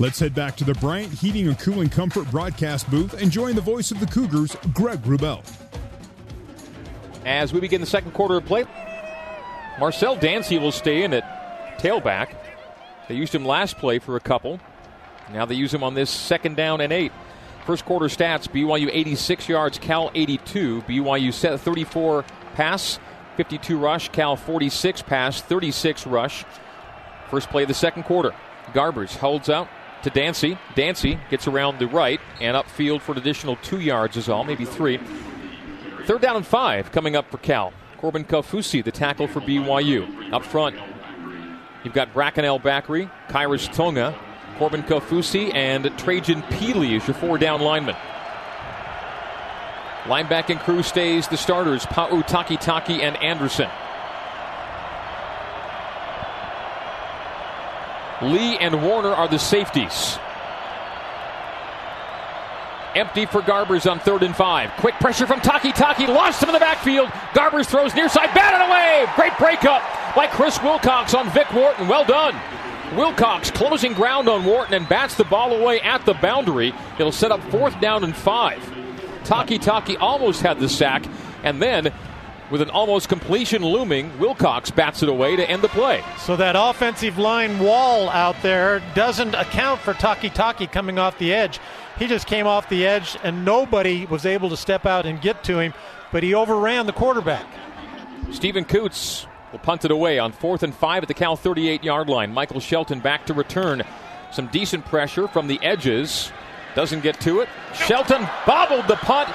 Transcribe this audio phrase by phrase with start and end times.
[0.00, 3.60] Let's head back to the Bryant Heating and Cooling Comfort broadcast booth and join the
[3.60, 5.44] voice of the Cougars, Greg Wrubell.
[7.26, 8.64] As we begin the second quarter of play,
[9.80, 12.32] Marcel Dancy will stay in at tailback.
[13.08, 14.60] They used him last play for a couple.
[15.32, 17.10] Now they use him on this second down and eight.
[17.66, 20.82] First quarter stats BYU 86 yards, Cal 82.
[20.82, 22.24] BYU set 34
[22.54, 23.00] pass,
[23.36, 26.44] 52 rush, Cal 46 pass, 36 rush.
[27.32, 28.32] First play of the second quarter.
[28.72, 29.68] Garbers holds out
[30.02, 30.58] to Dancy.
[30.74, 34.64] Dancy gets around the right and upfield for an additional two yards is all, maybe
[34.64, 34.98] three.
[36.04, 37.72] Third down and five coming up for Cal.
[37.98, 40.32] Corbin Kaufusi, the tackle for BYU.
[40.32, 40.76] Up front,
[41.84, 44.16] you've got Bracken El Bakri, Khyiris Tonga,
[44.56, 47.96] Corbin Kaufusi, and Trajan Pili is your four down linemen.
[50.04, 53.68] Linebacking crew stays the starters, Pau Takitaki and Anderson.
[58.22, 60.18] Lee and Warner are the safeties.
[62.94, 64.70] Empty for Garbers on third and five.
[64.78, 66.08] Quick pressure from Takitaki.
[66.08, 67.08] Lost him in the backfield.
[67.32, 68.34] Garbers throws near side.
[68.34, 69.06] Batted away.
[69.14, 69.82] Great breakup
[70.16, 71.86] by Chris Wilcox on Vic Wharton.
[71.86, 72.34] Well done.
[72.96, 76.72] Wilcox closing ground on Wharton and bats the ball away at the boundary.
[76.98, 78.58] It'll set up fourth down and five.
[79.24, 81.04] Takitaki almost had the sack,
[81.44, 81.92] and then
[82.50, 86.02] with an almost completion looming, Wilcox bats it away to end the play.
[86.18, 91.60] So that offensive line wall out there doesn't account for Takitaki coming off the edge.
[91.98, 95.44] He just came off the edge, and nobody was able to step out and get
[95.44, 95.74] to him,
[96.12, 97.46] but he overran the quarterback.
[98.30, 102.08] Steven Coutts will punt it away on fourth and five at the Cal 38 yard
[102.08, 102.32] line.
[102.32, 103.82] Michael Shelton back to return.
[104.30, 106.30] Some decent pressure from the edges.
[106.74, 107.48] Doesn't get to it.
[107.74, 109.28] Shelton bobbled the punt,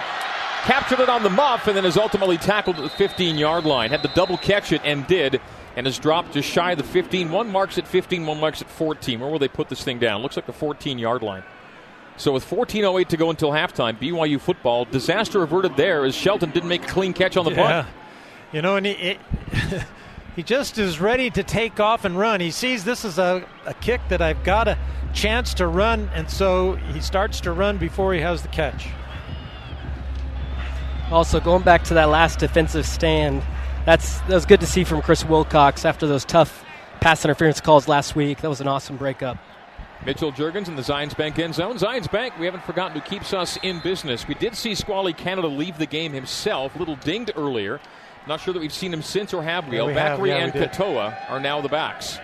[0.64, 3.90] captured it on the muff, and then is ultimately tackled at the 15 yard line.
[3.90, 5.40] Had to double catch it and did,
[5.76, 7.32] and has dropped just shy of the 15.
[7.32, 9.20] One marks at 15, one marks at 14.
[9.20, 10.22] Where will they put this thing down?
[10.22, 11.44] Looks like the 14 yard line.
[12.16, 16.70] So with 14.08 to go until halftime, BYU football, disaster averted there as Shelton didn't
[16.70, 17.82] make a clean catch on the Yeah.
[17.84, 17.88] punt.
[18.52, 19.18] You know, and he, it,
[20.36, 22.40] he just is ready to take off and run.
[22.40, 24.78] He sees this is a, a kick that I've got a
[25.12, 28.88] chance to run, and so he starts to run before he has the catch.
[31.14, 33.44] Also, going back to that last defensive stand,
[33.86, 36.66] that's that was good to see from Chris Wilcox after those tough
[37.02, 38.42] pass interference calls last week.
[38.42, 39.38] That was an awesome breakup.
[40.04, 41.78] Mitchell Juergens in the Zions Bank end zone.
[41.78, 44.28] Zions Bank, we haven't forgotten who keeps us in business.
[44.28, 47.80] We did see Squally Canada leave the game himself, a little dinged earlier.
[48.28, 49.78] Not sure that we've seen him since, or have we?
[49.78, 49.94] Yeah, we.
[49.94, 50.72] Bakri Yeah, and did.
[50.72, 52.18] Katoa are now the backs.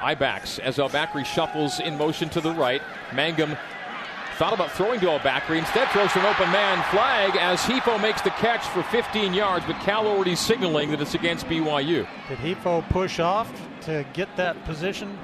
[0.00, 2.80] I backs as El Bakri shuffles in motion to the right.
[3.12, 3.58] Mangum
[4.36, 8.00] thought about throwing to El Bakri, instead throws to an open man flag as Hifo
[8.00, 12.06] makes the catch for 15 yards, but Cal already signaling that it's against BYU.
[12.28, 13.50] Did Hifo push off
[13.82, 15.18] to get that position?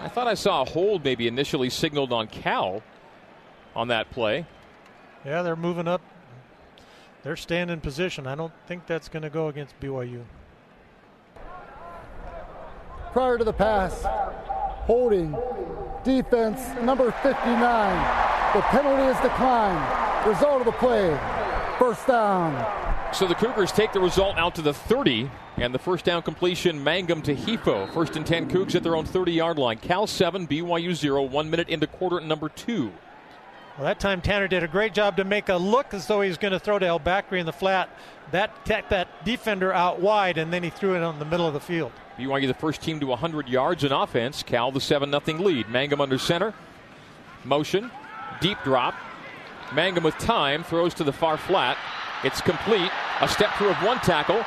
[0.00, 2.82] I thought I saw a hold maybe initially signaled on Cal
[3.74, 4.46] on that play.
[5.24, 6.00] Yeah, they're moving up.
[7.22, 8.26] They're staying in position.
[8.26, 10.24] I don't think that's going to go against BYU.
[13.12, 14.04] prior to the pass.
[14.86, 15.32] Holding.
[16.04, 17.34] Defense number 59.
[18.54, 20.26] The penalty is declined.
[20.26, 21.18] Result of the play.
[21.78, 23.14] First down.
[23.14, 26.82] So the Cougars take the result out to the 30, and the first down completion,
[26.82, 27.92] Mangum to Hifo.
[27.92, 29.78] First and 10 Cougs at their own 30 yard line.
[29.78, 32.92] Cal 7, BYU 0, one minute into quarter number two.
[33.78, 36.28] Well, that time Tanner did a great job to make a look as though he
[36.28, 37.88] was going to throw to El Bakri in the flat.
[38.32, 41.54] That tech that defender out wide, and then he threw it on the middle of
[41.54, 41.92] the field.
[42.18, 44.42] BYU the first team to 100 yards in offense.
[44.42, 45.68] Cal the 7 0 lead.
[45.68, 46.54] Mangum under center.
[47.44, 47.88] Motion.
[48.40, 48.96] Deep drop.
[49.72, 51.78] Mangum with time throws to the far flat.
[52.24, 52.90] It's complete.
[53.20, 54.44] A step through of one tackle.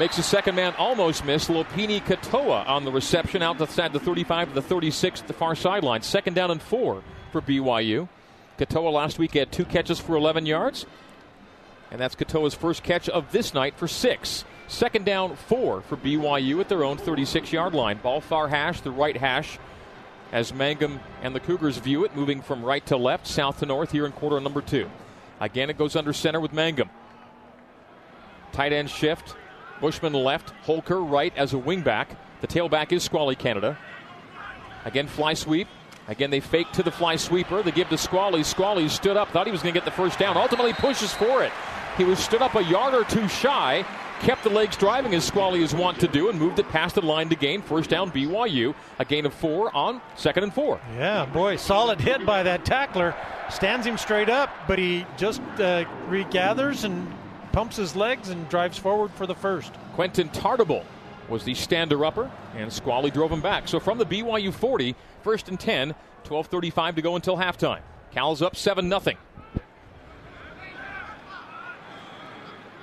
[0.00, 1.46] Makes the second man almost miss.
[1.46, 5.34] Lopini Katoa on the reception out the side the 35 to the 36 at the
[5.34, 6.02] far sideline.
[6.02, 8.08] Second down and four for BYU.
[8.60, 10.84] Katoa last week had two catches for 11 yards.
[11.90, 14.44] And that's Katoa's first catch of this night for six.
[14.68, 17.98] Second down, four for BYU at their own 36 yard line.
[17.98, 19.58] Ball far hash, the right hash,
[20.30, 23.90] as Mangum and the Cougars view it, moving from right to left, south to north
[23.92, 24.88] here in quarter number two.
[25.40, 26.90] Again, it goes under center with Mangum.
[28.52, 29.36] Tight end shift.
[29.80, 32.08] Bushman left, Holker right as a wingback.
[32.42, 33.78] The tailback is Squally Canada.
[34.84, 35.66] Again, fly sweep.
[36.08, 37.62] Again, they fake to the fly sweeper.
[37.62, 38.42] They give to Squally.
[38.42, 40.36] Squally stood up, thought he was going to get the first down.
[40.36, 41.52] Ultimately, pushes for it.
[41.96, 43.84] He was stood up a yard or two shy,
[44.20, 47.02] kept the legs driving as Squally is wont to do, and moved it past the
[47.02, 48.74] line to gain first down BYU.
[48.98, 50.80] A gain of four on second and four.
[50.96, 53.14] Yeah, boy, solid hit by that tackler.
[53.50, 57.12] Stands him straight up, but he just uh, regathers and
[57.52, 59.72] pumps his legs and drives forward for the first.
[59.94, 60.84] Quentin Tartabull
[61.30, 63.68] was the stander upper, and Squally drove him back.
[63.68, 65.94] So from the BYU 40, first and 10,
[66.24, 67.80] 12.35 to go until halftime.
[68.10, 69.16] Cal's up 7 0.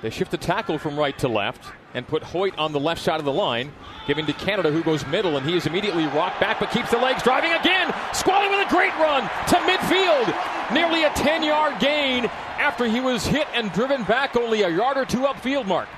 [0.02, 3.20] They shift the tackle from right to left and put Hoyt on the left side
[3.20, 3.74] of the line,
[4.06, 6.98] giving to Canada, who goes middle, and he is immediately rocked back but keeps the
[6.98, 7.94] legs driving again.
[8.14, 10.74] Squally with a great run to midfield.
[10.74, 12.26] Nearly a 10 yard gain
[12.60, 15.90] after he was hit and driven back only a yard or two upfield, Mark.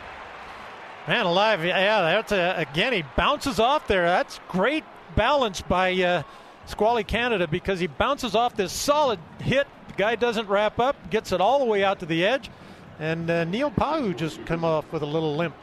[1.10, 4.06] Man alive, yeah, that's a, again, he bounces off there.
[4.06, 4.86] That's great
[5.16, 6.24] balance by uh,
[6.68, 9.68] Squally Canada because he bounces off this solid hit.
[9.88, 12.50] The guy doesn't wrap up, gets it all the way out to the edge
[13.00, 15.56] and uh, Neil Pau'u just come off with a little limp.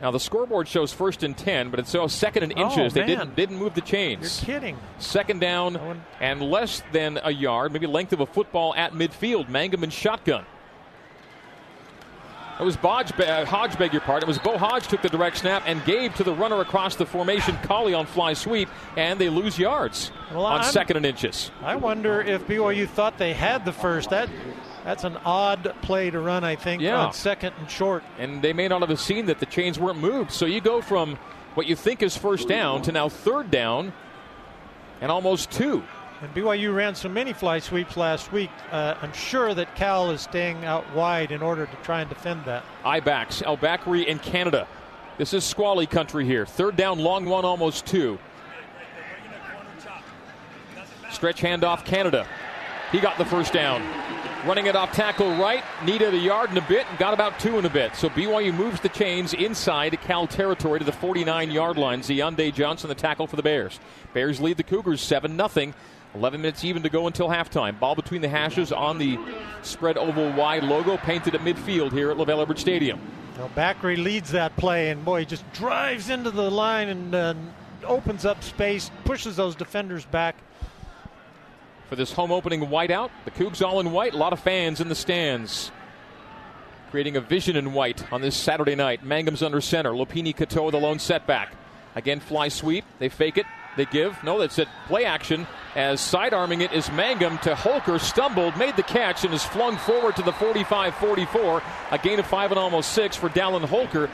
[0.00, 2.92] Now the scoreboard shows first and ten, but it's so second and inches.
[2.92, 4.42] Oh, they didn't didn't move the chains.
[4.42, 4.76] You're kidding.
[4.98, 9.48] Second down and less than a yard, maybe length of a football at midfield.
[9.48, 10.44] Mangum and shotgun.
[12.58, 14.28] It was Bodge, uh, Hodge, beg your pardon.
[14.28, 17.04] It was Bo Hodge took the direct snap and gave to the runner across the
[17.04, 21.50] formation, Collie on fly sweep, and they lose yards well, on I'm, second and inches.
[21.62, 24.10] I wonder if BYU thought they had the first.
[24.10, 24.28] That
[24.84, 27.06] that's an odd play to run, I think, yeah.
[27.06, 28.04] on second and short.
[28.18, 30.30] And they may not have seen that the chains weren't moved.
[30.30, 31.16] So you go from
[31.54, 33.92] what you think is first down to now third down
[35.00, 35.82] and almost two.
[36.20, 38.50] And BYU ran so many fly sweeps last week.
[38.70, 42.44] Uh, I'm sure that Cal is staying out wide in order to try and defend
[42.44, 42.64] that.
[43.56, 44.66] Bakri in Canada.
[45.18, 46.46] This is squally country here.
[46.46, 48.18] Third down, long one, almost two.
[51.10, 52.26] Stretch handoff, Canada.
[52.90, 53.82] He got the first down
[54.44, 57.56] running it off tackle right, needed a yard and a bit, and got about two
[57.56, 57.96] and a bit.
[57.96, 62.00] So BYU moves the chains inside Cal territory to the 49 yard line.
[62.00, 63.80] Zeandae Johnson, the tackle for the Bears.
[64.12, 65.72] Bears lead the Cougars 7 0.
[66.14, 67.78] 11 minutes even to go until halftime.
[67.78, 69.18] Ball between the hashes on the
[69.62, 73.00] spread oval wide logo painted at midfield here at LaVell Edwards Stadium.
[73.36, 77.34] Now Bakri leads that play, and boy, he just drives into the line and uh,
[77.84, 80.36] opens up space, pushes those defenders back
[81.88, 83.10] for this home opening whiteout.
[83.24, 85.70] The Cougs all in white, a lot of fans in the stands.
[86.90, 89.04] Creating a vision in white on this Saturday night.
[89.04, 89.90] Mangum's under center.
[89.90, 91.52] Lopini Katoa, the lone setback.
[91.94, 92.84] Again, fly sweep.
[92.98, 93.46] They fake it.
[93.76, 94.22] They give.
[94.22, 94.68] No, that's it.
[94.86, 97.98] Play action as sidearming it is Mangum to Holker.
[97.98, 101.62] Stumbled, made the catch, and is flung forward to the 45 44.
[101.90, 104.08] A gain of five and almost six for Dallin Holker.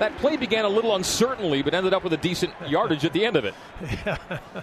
[0.00, 3.24] That play began a little uncertainly, but ended up with a decent yardage at the
[3.24, 3.54] end of it.
[4.04, 4.38] Yeah.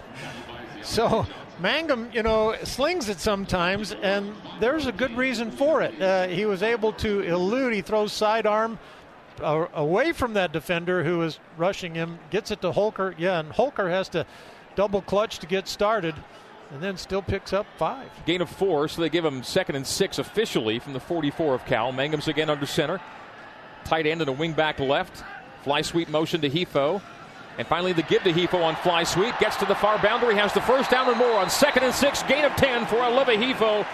[0.84, 1.26] So
[1.60, 6.00] Mangum, you know, slings it sometimes, and there's a good reason for it.
[6.00, 7.72] Uh, he was able to elude.
[7.72, 8.78] He throws sidearm
[9.40, 13.14] away from that defender who is rushing him, gets it to Holker.
[13.18, 14.26] Yeah, and Holker has to
[14.74, 16.14] double clutch to get started,
[16.70, 18.08] and then still picks up five.
[18.26, 21.64] Gain of four, so they give him second and six officially from the 44 of
[21.66, 21.92] Cal.
[21.92, 23.00] Mangum's again under center.
[23.84, 25.24] Tight end and a wing back left.
[25.64, 27.00] Fly sweep motion to Hifo.
[27.58, 29.38] And finally, the give to Hifo on fly sweep.
[29.38, 32.22] Gets to the far boundary, has the first down and more on second and six.
[32.22, 33.86] Gain of 10 for Aleva Hifo.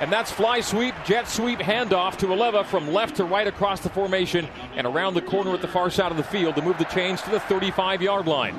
[0.00, 3.88] And that's fly sweep, jet sweep, handoff to Aleva from left to right across the
[3.88, 6.84] formation and around the corner at the far side of the field to move the
[6.84, 8.56] chains to the 35 yard line.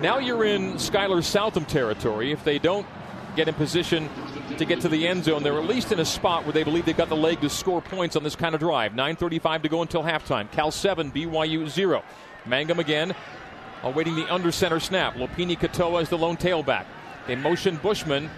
[0.00, 2.30] Now you're in Skyler Southam territory.
[2.32, 2.86] If they don't
[3.36, 4.08] get in position
[4.58, 6.84] to get to the end zone, they're at least in a spot where they believe
[6.84, 8.92] they've got the leg to score points on this kind of drive.
[8.92, 10.50] 9.35 to go until halftime.
[10.52, 12.02] Cal 7, BYU 0.
[12.46, 13.14] Mangum again
[13.82, 15.14] awaiting the under center snap.
[15.14, 16.84] Lopini Katoa is the lone tailback.
[17.26, 18.30] They motion Bushman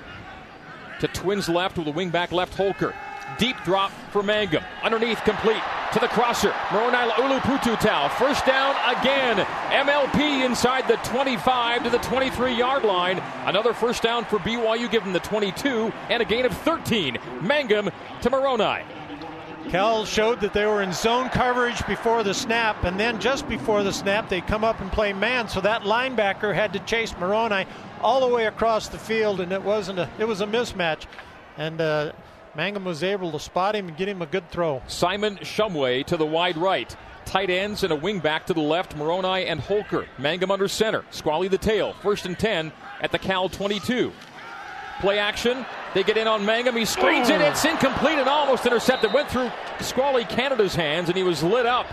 [1.02, 2.94] to twins left with a wingback left Holker.
[3.37, 4.62] Deep drop for Mangum.
[4.85, 5.61] Underneath complete
[5.92, 6.54] to the crosser.
[6.71, 9.44] Moroni Laulu First down again.
[9.71, 13.21] MLP inside the 25 to the 23 yard line.
[13.47, 17.18] Another first down for BYU, given the 22 and a gain of 13.
[17.40, 17.90] Mangum
[18.21, 18.85] to Moroni.
[19.71, 23.82] Cal showed that they were in zone coverage before the snap, and then just before
[23.82, 25.49] the snap, they come up and play man.
[25.49, 27.66] So that linebacker had to chase Moroni
[28.02, 31.06] all the way across the field, and it wasn't a it was a mismatch.
[31.56, 32.12] And uh,
[32.54, 34.82] Mangum was able to spot him and get him a good throw.
[34.87, 36.94] Simon Shumway to the wide right.
[37.25, 40.06] Tight ends and a wing back to the left, Moroni and Holker.
[40.18, 41.04] Mangum under center.
[41.11, 41.94] Squally the tail.
[42.02, 44.12] First and 10 at the Cal 22.
[45.00, 45.64] Play action.
[45.94, 46.76] They get in on Mangum.
[46.76, 47.40] He screens it.
[47.40, 49.12] It's incomplete and almost intercepted.
[49.12, 51.87] Went through Squally Canada's hands and he was lit up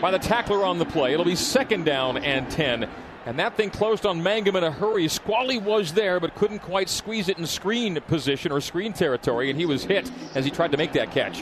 [0.00, 1.12] by the tackler on the play.
[1.12, 2.88] It'll be second down and 10.
[3.24, 5.06] And that thing closed on Mangum in a hurry.
[5.08, 9.58] Squally was there, but couldn't quite squeeze it in screen position or screen territory, and
[9.58, 11.40] he was hit as he tried to make that catch.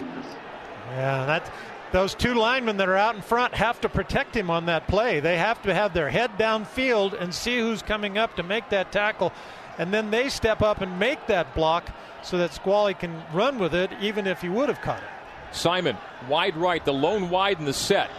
[0.91, 1.51] Yeah, that
[1.93, 5.21] those two linemen that are out in front have to protect him on that play.
[5.21, 8.93] They have to have their head downfield and see who's coming up to make that
[8.93, 9.33] tackle
[9.81, 11.91] and then they step up and make that block
[12.23, 15.57] so that Squally can run with it, even if he would have caught it.
[15.57, 15.97] Simon,
[16.29, 18.11] wide right, the lone wide in the set.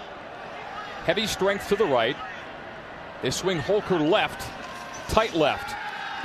[1.06, 2.18] Heavy strength to the right.
[3.22, 4.50] They swing Holker left,
[5.10, 5.76] tight left.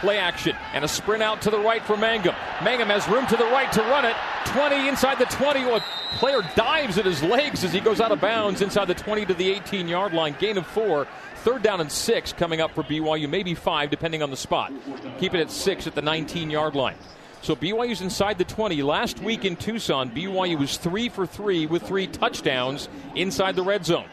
[0.00, 2.34] Play action and a sprint out to the right for Mangum.
[2.62, 4.14] Mangum has room to the right to run it.
[4.44, 5.62] 20 inside the 20.
[5.70, 5.80] A
[6.18, 9.34] player dives at his legs as he goes out of bounds inside the 20 to
[9.34, 10.36] the 18 yard line.
[10.38, 11.06] Gain of four.
[11.36, 14.70] Third down and six coming up for BYU, maybe five depending on the spot.
[15.18, 16.96] Keep it at six at the 19 yard line.
[17.40, 18.82] So BYU's inside the 20.
[18.82, 23.86] Last week in Tucson, BYU was three for three with three touchdowns inside the red
[23.86, 24.08] zone.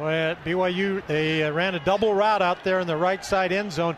[0.00, 3.72] At BYU, they uh, ran a double route out there in the right side end
[3.72, 3.96] zone.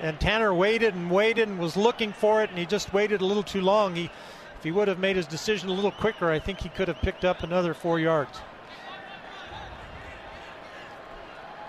[0.00, 3.24] And Tanner waited and waited and was looking for it, and he just waited a
[3.26, 3.94] little too long.
[3.94, 6.88] He, if he would have made his decision a little quicker, I think he could
[6.88, 8.40] have picked up another four yards.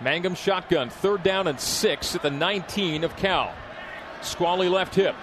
[0.01, 3.53] Mangum shotgun, third down and six at the 19 of Cal.
[4.21, 5.15] Squally left hip.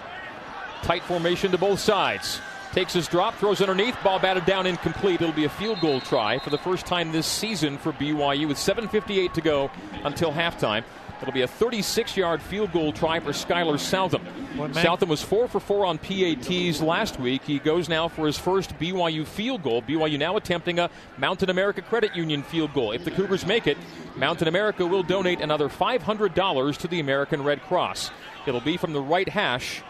[0.83, 2.39] Tight formation to both sides.
[2.73, 5.21] Takes his drop, throws underneath, ball batted down incomplete.
[5.21, 8.57] It'll be a field goal try for the first time this season for BYU with
[8.57, 9.69] 7.58 to go
[10.03, 10.83] until halftime.
[11.21, 14.25] It'll be a 36 yard field goal try for Skyler Southam.
[14.73, 17.43] Southam was 4 for 4 on PATs last week.
[17.43, 19.83] He goes now for his first BYU field goal.
[19.83, 22.91] BYU now attempting a Mountain America Credit Union field goal.
[22.91, 23.77] If the Cougars make it,
[24.15, 28.09] Mountain America will donate another $500 to the American Red Cross.
[28.47, 29.83] It'll be from the right hash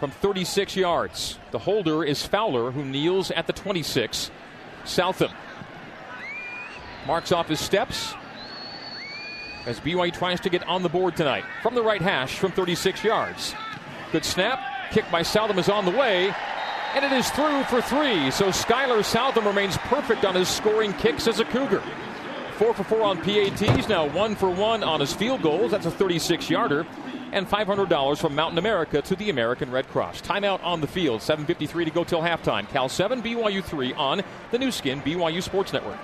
[0.00, 1.38] from 36 yards.
[1.50, 4.30] The holder is Fowler, who kneels at the 26.
[4.84, 5.30] Southam
[7.06, 8.14] marks off his steps,
[9.66, 13.04] as BYU tries to get on the board tonight from the right hash from 36
[13.04, 13.54] yards.
[14.10, 14.58] Good snap.
[14.90, 16.34] Kick by Southam is on the way.
[16.94, 18.30] And it is through for three.
[18.32, 21.82] So Skyler Southam remains perfect on his scoring kicks as a Cougar.
[22.56, 25.70] Four for four on PATs, now one for one on his field goals.
[25.70, 26.86] That's a 36 yarder.
[27.32, 30.22] And $500 from Mountain America to the American Red Cross.
[30.22, 31.20] Timeout on the field.
[31.20, 32.68] 7.53 to go till halftime.
[32.68, 35.98] Cal 7, BYU 3 on the Nu Skin, BYU Sports Network.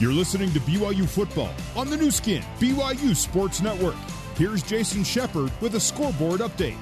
[0.00, 3.96] You're listening to BYU football on the Nu Skin, BYU Sports Network.
[4.36, 6.78] Here's Jason Shepard with a scoreboard update.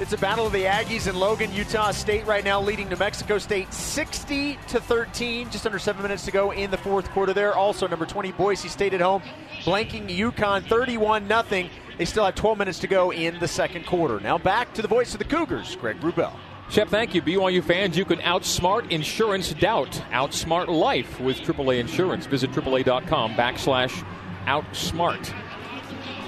[0.00, 3.36] It's a battle of the Aggies and Logan, Utah State right now leading New Mexico
[3.36, 5.50] State 60 to 13.
[5.50, 7.52] Just under seven minutes to go in the fourth quarter there.
[7.54, 9.22] Also, number 20, Boise State at home,
[9.64, 11.68] blanking UConn 31 0.
[11.98, 14.20] They still have 12 minutes to go in the second quarter.
[14.20, 16.32] Now back to the voice of the Cougars, Greg Wrubell.
[16.70, 17.20] Shep, thank you.
[17.20, 20.00] BYU fans, you can outsmart insurance doubt.
[20.12, 22.26] Outsmart life with AAA Insurance.
[22.26, 24.04] Visit AAA.com backslash
[24.44, 25.34] outsmart.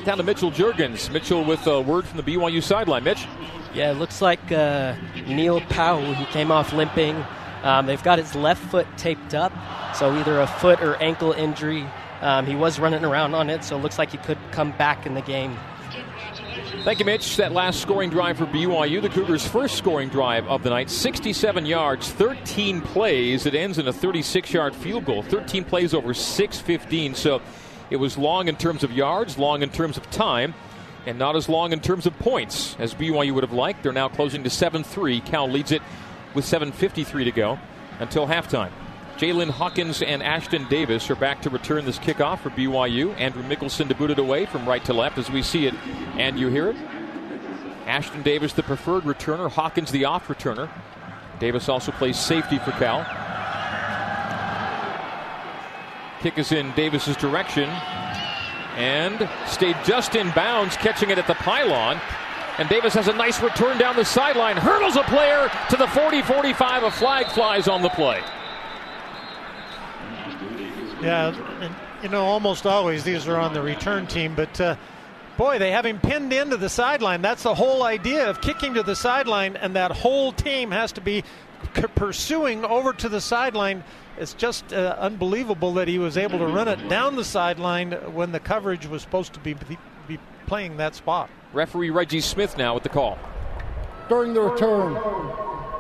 [0.05, 1.13] Down to Mitchell Juergens.
[1.13, 3.05] Mitchell with a word from the BYU sideline.
[3.05, 3.27] Mitch?
[3.75, 4.95] Yeah, it looks like uh,
[5.27, 7.23] Neil Pau'u, he came off limping.
[7.63, 9.53] Um, they've got his left foot taped up,
[9.95, 11.87] so either a foot or ankle injury.
[12.23, 15.05] Um, he was running around on it, so it looks like he could come back
[15.07, 15.57] in the game.
[16.83, 17.37] Thank you, Mitch.
[17.37, 21.67] That last scoring drive for BYU, the Cougars' first scoring drive of the night, 67
[21.67, 23.45] yards, 13 plays.
[23.45, 27.15] It ends in a 36 yard field goal, 13 plays over 6.15.
[27.15, 27.43] So
[27.91, 30.55] it was long in terms of yards, long in terms of time,
[31.07, 33.83] and not as long in terms of points as BYU would have liked.
[33.83, 35.21] They're now closing to 7 3.
[35.21, 35.83] Cal leads it
[36.35, 37.59] with 7.53 to go
[37.99, 38.71] until halftime.
[39.17, 43.15] Jaylinn Hawkins and Ashtyn Davis are back to return this kickoff for BYU.
[43.19, 45.75] Andrew Mickelson to boot it away from right to left as we see it
[46.17, 46.77] and you hear it.
[47.85, 50.71] Ashtyn Davis, the preferred returner, Hawkins, the off returner.
[51.39, 53.05] Davis also plays safety for Cal.
[56.21, 57.69] Kick is in Davis's direction
[58.77, 62.01] and stayed just in bounds, catching it at the pylon.
[62.59, 66.21] And Davis has a nice return down the sideline, hurdles a player to the 40
[66.23, 66.83] 45.
[66.83, 68.23] A flag flies on the play.
[71.01, 74.77] Yeah, and you know, almost always these are on the return team, but uh,
[75.39, 77.23] boy, they have him pinned into the sideline.
[77.23, 81.01] That's the whole idea of kicking to the sideline, and that whole team has to
[81.01, 81.25] be
[81.73, 83.85] pursuing over to the sideline.
[84.19, 88.33] It's just uh, unbelievable that he was able to run it down the sideline when
[88.33, 91.31] the coverage was supposed to be, be, be playing that spot.
[91.53, 93.19] Referee Reggie Smith now with the call.
[94.09, 94.97] During the return,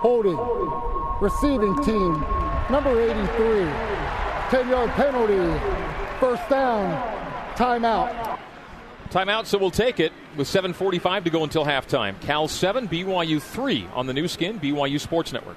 [0.00, 0.38] holding,
[1.20, 2.12] receiving team,
[2.70, 4.00] number 83.
[4.50, 5.60] 10 yard penalty.
[6.18, 7.20] First down.
[7.54, 8.38] Timeout.
[9.10, 12.20] Timeout, so we'll take it with 7.45 to go until halftime.
[12.20, 15.56] Cal 7, BYU 3 on the Nu Skin, BYU Sports Network.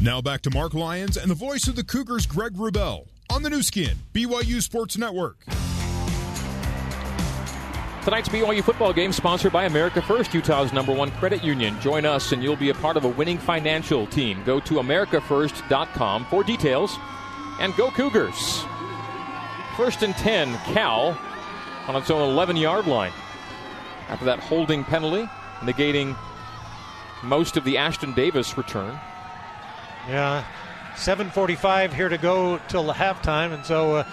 [0.00, 3.50] Now back to Mark Lyons and the voice of the Cougars, Greg Wrubell, on the
[3.50, 5.44] Nu Skin, BYU Sports Network.
[8.04, 11.78] Tonight's BYU football game sponsored by America First, Utah's number one credit union.
[11.80, 14.40] Join us and you'll be a part of a winning financial team.
[14.44, 16.96] Go to AmericaFirst.com for details.
[17.58, 18.64] And go Cougars.
[19.76, 21.18] First and 10, Cal
[21.88, 23.12] on its own 11 yard line.
[24.08, 25.28] After that holding penalty,
[25.58, 26.16] negating
[27.24, 28.98] most of the Ashtyn Davis return.
[30.08, 30.44] Yeah,
[30.96, 34.04] 7:45 here to go till the halftime, and so uh,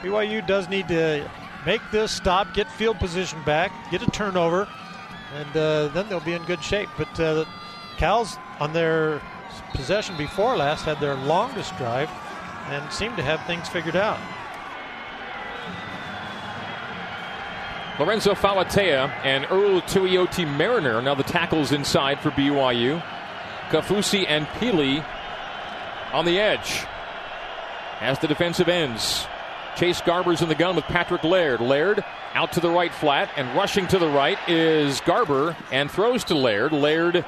[0.00, 1.28] BYU does need to
[1.66, 4.66] make this stop, get field position back, get a turnover,
[5.34, 6.88] and uh, then they'll be in good shape.
[6.96, 7.44] But uh,
[7.98, 9.20] Cal's on their
[9.74, 12.10] possession before last had their longest drive
[12.68, 14.18] and seemed to have things figured out.
[17.98, 23.02] Lorenzo Fauatea and Earl Tuioti Mariner now the tackles inside for BYU.
[23.68, 25.04] Kaufusi and Pili
[26.14, 26.86] on the edge
[28.00, 29.26] as the defensive ends.
[29.76, 31.60] Chase Garber's in the gun with Patrick Laird.
[31.60, 32.04] Laird
[32.34, 36.36] out to the right flat and rushing to the right is Garber and throws to
[36.36, 36.72] Laird.
[36.72, 37.24] Laird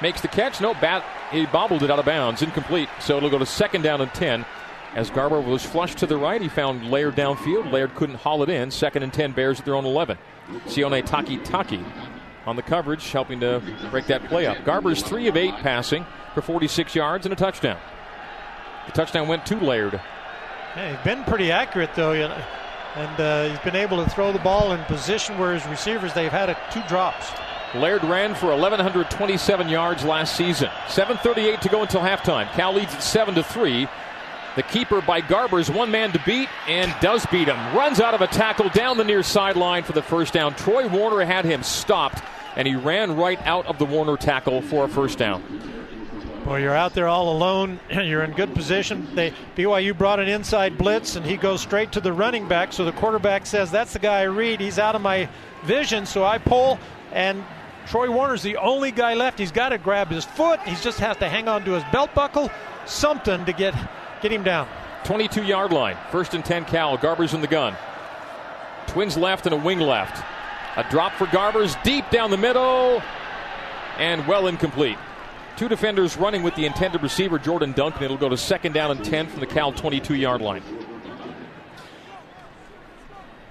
[0.00, 0.60] makes the catch.
[0.60, 2.88] No, bat, he bobbled it out of bounds, incomplete.
[3.00, 4.46] So it'll go to second down and 10.
[4.94, 7.72] As Garber was flushed to the right, he found Laird downfield.
[7.72, 8.70] Laird couldn't haul it in.
[8.70, 10.16] Second and 10, Bears at their own 11.
[10.66, 11.84] Sione Takitaki
[12.46, 13.60] on the coverage, helping to
[13.90, 14.64] break that play up.
[14.64, 17.78] Garber's 3 of 8 passing for 46 yards and a touchdown.
[18.86, 20.00] The touchdown went to Laird.
[20.76, 24.72] Yeah, he's been pretty accurate, though, and uh, he's been able to throw the ball
[24.72, 27.30] in position where his receivers, they've had a, two drops.
[27.74, 30.68] Laird ran for 1,127 yards last season.
[30.86, 32.50] 7:38 to go until halftime.
[32.52, 33.88] Cal leads at seven to three.
[34.54, 37.76] The keeper by Garber's one man to beat and does beat him.
[37.76, 40.54] Runs out of a tackle down the near sideline for the first down.
[40.54, 42.22] Troy Warner had him stopped,
[42.56, 45.42] and he ran right out of the Warner tackle for a first down.
[46.46, 47.80] Well, you're out there all alone.
[47.90, 49.08] You're in good position.
[49.16, 52.72] They, BYU brought an inside blitz, and he goes straight to the running back.
[52.72, 54.60] So the quarterback says, "That's the guy I read.
[54.60, 55.28] He's out of my
[55.64, 56.78] vision." So I pull,
[57.12, 57.44] and
[57.86, 59.40] Troy Warner's the only guy left.
[59.40, 60.60] He's got to grab his foot.
[60.60, 62.48] He just has to hang on to his belt buckle,
[62.84, 63.74] something to get
[64.22, 64.68] get him down.
[65.02, 65.96] 22 yard line.
[66.12, 66.96] First and 10 Cal.
[66.96, 67.74] Garber's in the gun.
[68.86, 70.24] Twins left and a wing left.
[70.76, 73.02] A drop for Garber's deep down the middle
[73.98, 74.98] and well incomplete.
[75.56, 78.04] Two defenders running with the intended receiver, Jordan Duncan.
[78.04, 80.62] It'll go to second down and 10 from the Cal 22 yard line.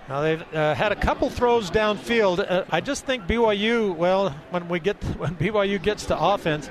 [0.08, 2.46] Now they've uh, had a couple throws downfield.
[2.48, 3.96] Uh, I just think BYU.
[3.96, 6.70] Well, when we get when BYU gets to offense,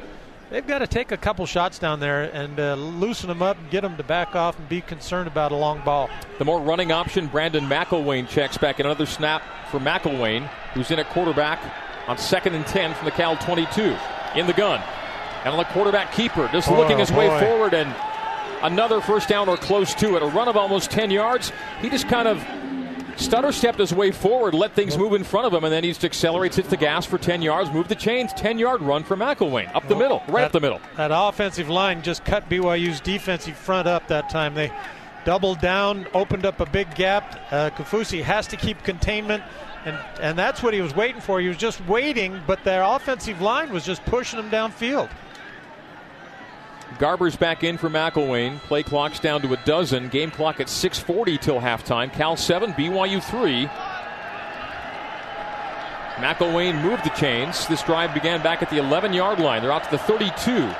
[0.51, 3.68] they've got to take a couple shots down there and uh, loosen them up and
[3.70, 6.09] get them to back off and be concerned about a long ball.
[6.38, 8.79] The more running option, Brandon McIlwain checks back.
[8.79, 11.59] Another snap for McIlwain, who's in at quarterback
[12.07, 13.97] on second and 10 from the Cal 22.
[14.37, 14.81] In the gun.
[15.44, 17.28] And the quarterback keeper, just oh, looking his boy.
[17.28, 17.94] way forward and
[18.62, 20.22] another first down or close to it.
[20.22, 21.52] A run of almost 10 yards.
[21.83, 22.42] He just kind of
[23.16, 25.90] stutter stepped his way forward, let things move in front of him, and then he
[25.90, 29.16] just accelerates, hits the gas for 10 yards, move the chains, 10 yard run for
[29.16, 29.72] McIlwain.
[29.74, 30.80] Up the middle, right that, up the middle.
[30.96, 34.54] That offensive line just cut BYU's defensive front up that time.
[34.54, 34.72] They
[35.24, 37.40] doubled down, opened up a big gap.
[37.50, 39.42] Uh, Kaufusi has to keep containment.
[39.85, 41.40] And, and that's what he was waiting for.
[41.40, 45.11] He was just waiting, but their offensive line was just pushing him downfield.
[46.98, 48.59] Garber's back in for McIlwain.
[48.61, 50.09] Play clock's down to a dozen.
[50.09, 52.12] Game clock at 6:40 till halftime.
[52.12, 53.68] Cal 7, BYU 3.
[56.16, 57.66] McIlwain moved the chains.
[57.66, 59.62] This drive began back at the 11-yard line.
[59.62, 60.72] They're out to the 32.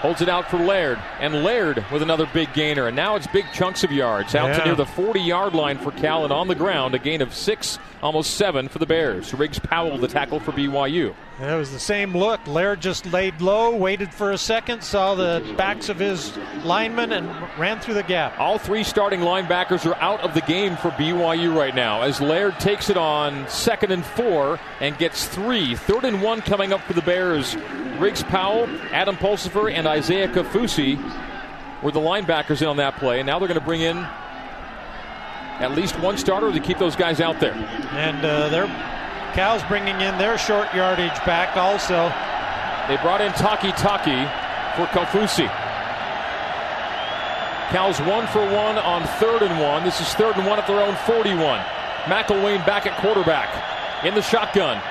[0.00, 0.98] Holds it out for Laird.
[1.18, 2.86] And Laird with another big gainer.
[2.86, 4.34] And now it's big chunks of yards.
[4.34, 4.58] Out yeah.
[4.58, 6.94] to near the 40 yard line for Cal and on the ground.
[6.94, 9.34] A gain of six, almost seven for the Bears.
[9.34, 11.14] Riggs Powell, the tackle for BYU.
[11.40, 12.46] It was the same look.
[12.46, 17.26] Laird just laid low, waited for a second, saw the backs of his linemen, and
[17.58, 18.38] ran through the gap.
[18.38, 22.60] All three starting linebackers are out of the game for BYU right now as Laird
[22.60, 25.76] takes it on second and four and gets three.
[25.76, 27.56] Third and one coming up for the Bears.
[27.98, 30.98] Riggs Powell, Adam Pulsipher, and Isaiah Kaufusi
[31.82, 33.18] were the linebackers in on that play.
[33.18, 37.18] And now they're going to bring in at least one starter to keep those guys
[37.18, 37.54] out there.
[37.54, 38.99] And uh, they're
[39.34, 42.12] Cal's bringing in their short yardage back also.
[42.88, 44.26] They brought in Takitaki
[44.74, 45.48] for Kaufusi.
[47.70, 49.84] Cal's one for one on third and one.
[49.84, 51.60] This is third and one at their own 41.
[52.04, 54.82] McIlwain back at quarterback in the shotgun.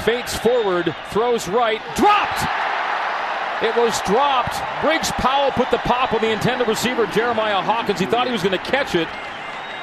[0.00, 2.42] Faints forward, throws right, dropped!
[3.62, 4.56] It was dropped.
[4.82, 8.00] Briggs Powell put the pop on the intended receiver, Jeremiah Hawkins.
[8.00, 9.06] He thought he was going to catch it.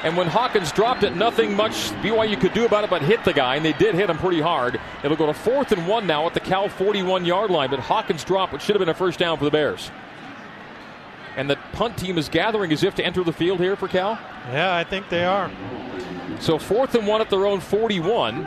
[0.02, 3.34] And when Hawkins dropped it, nothing much BYU could do about it but hit the
[3.34, 4.80] guy, and they did hit him pretty hard.
[5.04, 8.24] It'll go to fourth and one now at the Cal 41 yard line, but Hawkins
[8.24, 9.90] dropped what should have been a first down for the Bears.
[11.36, 14.18] And the punt team is gathering as if to enter the field here for Cal?
[14.50, 15.50] Yeah, I think they are.
[16.40, 18.46] So fourth and one at their own 41.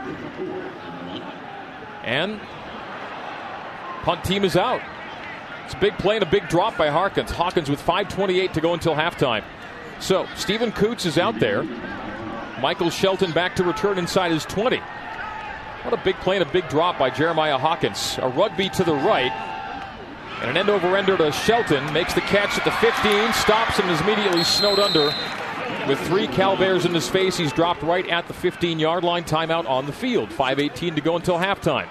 [2.02, 2.40] And
[4.02, 4.82] punt team is out.
[5.64, 7.30] It's a big play and a big drop by Hawkins.
[7.30, 9.44] Hawkins with 5.28 to go until halftime.
[10.00, 11.64] So Steven Coutts is out there.
[12.60, 14.78] Michael Shelton back to return inside his 20.
[15.82, 18.18] What a big play and a big drop by Jeremiah Hawkins.
[18.22, 19.32] A rugby to the right.
[20.40, 21.92] And an end over ender to Shelton.
[21.92, 25.12] Makes the catch at the 15, stops and is immediately snowed under.
[25.88, 29.24] With three Cal Bears in his face, he's dropped right at the 15 yard line.
[29.24, 30.30] Timeout on the field.
[30.30, 31.88] 5.18 to go until halftime.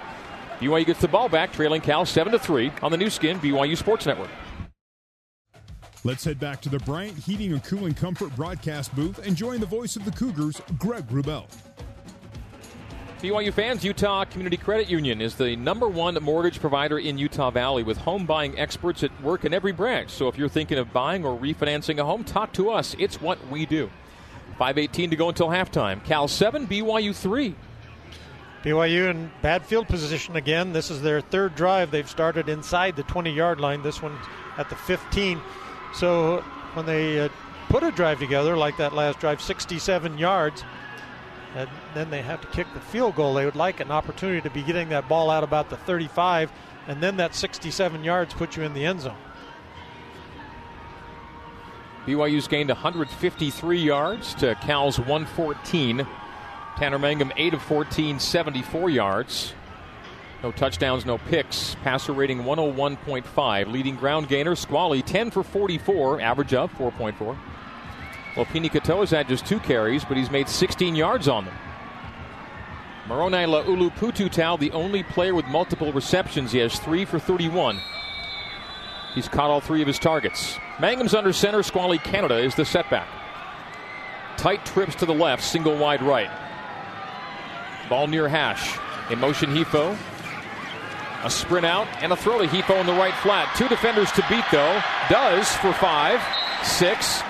[0.60, 3.78] BYU gets the ball back, trailing Cal 7 to 3 on the Nu Skin, BYU
[3.78, 4.30] Sports Network.
[6.06, 9.66] Let's head back to the Bryant Heating and Cooling Comfort broadcast booth and join the
[9.66, 11.46] voice of the Cougars, Greg Wrubell.
[13.22, 17.84] BYU fans, Utah Community Credit Union is the number one mortgage provider in Utah Valley
[17.84, 20.10] with home buying experts at work in every branch.
[20.10, 22.98] So if you're thinking of buying or refinancing a home, talk to us.
[23.00, 23.90] It's what we do.
[24.60, 26.04] 5.18 to go until halftime.
[26.04, 27.56] Cal 7, BYU 3.
[28.62, 30.74] BYU in bad field position again.
[30.74, 31.92] This is their third drive.
[31.92, 33.82] They've started inside the 20 yard line.
[33.84, 34.18] This one
[34.58, 35.42] at the 15.
[35.94, 36.42] So
[36.74, 37.30] when they uh,
[37.70, 40.64] put a drive together, like that last drive, 67 yards,
[41.56, 43.34] and then they have to kick the field goal.
[43.36, 46.52] They would like an opportunity to be getting that ball out about the 35,
[46.88, 49.18] and then that 67 yards puts you in the end zone.
[52.06, 56.06] BYU's gained 153 yards to Cal's 114.
[56.76, 59.54] Tanner Mangum, 8 of 14, 74 yards.
[60.44, 61.76] No touchdowns, no picks.
[61.84, 63.72] Passer rating 101.5.
[63.72, 67.38] Leading ground gainer, Squally, 10 for 44, average of 4.4.
[68.36, 71.54] Well, Pini has had just two carries, but he's made 16 yards on them.
[73.08, 76.52] Moroni Laulu Pututau, the only player with multiple receptions.
[76.52, 77.80] He has three for 31.
[79.14, 80.58] He's caught all three of his targets.
[80.80, 81.64] Mangum's under center.
[81.64, 83.08] Squally Canada is the setback.
[84.38, 86.32] Tight trips to the left, single wide right.
[87.88, 88.78] Ball near hash.
[89.12, 89.96] In motion, Hifo.
[91.24, 93.56] A sprint out and a throw to Hifo in the right flat.
[93.56, 94.82] Two defenders to beat, though.
[95.10, 96.22] Does for five,
[96.66, 97.22] six.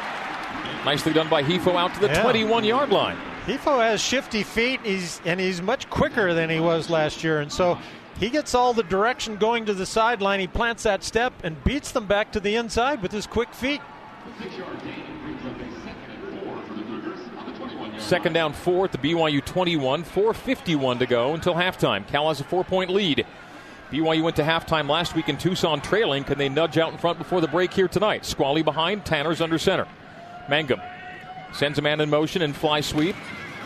[0.83, 3.17] Nicely done by Hifo out to the 21 yard line.
[3.45, 7.41] Hifo has shifty feet, he's, and he's much quicker than he was last year.
[7.41, 7.77] And so
[8.19, 10.39] he gets all the direction going to the sideline.
[10.39, 13.81] He plants that step and beats them back to the inside with his quick feet.
[17.99, 22.07] Second down four at the BYU 21, 4.51 to go until halftime.
[22.07, 23.25] Cal has a four point lead.
[23.93, 26.23] BYU went to halftime last week in Tucson trailing.
[26.23, 28.25] Can they nudge out in front before the break here tonight?
[28.25, 29.87] Squally behind, Tanner's under center.
[30.49, 30.81] Mangum
[31.53, 33.15] sends a man in motion and fly sweep.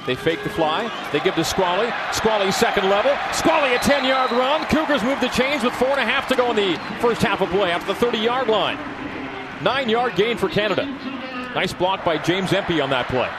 [0.05, 0.91] They fake the fly.
[1.13, 1.89] They give to Squally.
[2.11, 3.15] Squally second level.
[3.31, 4.65] Squally a 10 yard run.
[4.65, 7.39] Cougars move the chains with four and a half to go in the first half
[7.39, 8.77] of play after the 30 yard line.
[9.63, 10.85] Nine yard gain for Canada.
[11.55, 13.29] Nice block by James Empey on that play.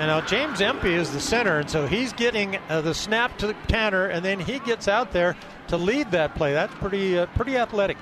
[0.00, 3.54] And now James Empey is the center, and so he's getting uh, the snap to
[3.68, 5.36] Tanner, and then he gets out there
[5.68, 6.54] to lead that play.
[6.54, 7.98] That's pretty uh, pretty athletic.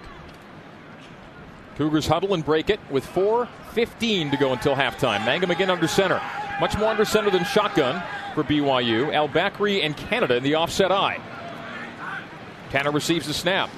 [1.75, 5.27] Cougars huddle and break it with 4.15 to go until halftime.
[5.27, 6.23] Mangum again under center.
[6.61, 8.01] Much more under center than shotgun
[8.33, 9.13] for BYU.
[9.13, 11.21] El Bakri and Canada in the offset eye.
[12.71, 13.71] Tanner receives the snap.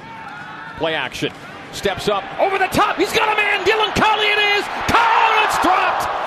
[0.77, 1.33] Play action.
[1.73, 2.97] Steps up over the top.
[2.97, 3.65] He's got a man.
[3.65, 4.65] Dylan Collie it is.
[4.69, 6.20] Oh, it's dropped.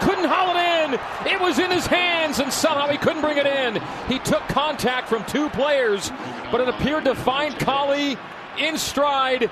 [0.00, 1.32] Couldn't haul it in.
[1.32, 3.80] It was in his hands, and somehow he couldn't bring it in.
[4.08, 6.10] He took contact from two players,
[6.50, 8.16] but it appeared to find Collie
[8.58, 9.50] in stride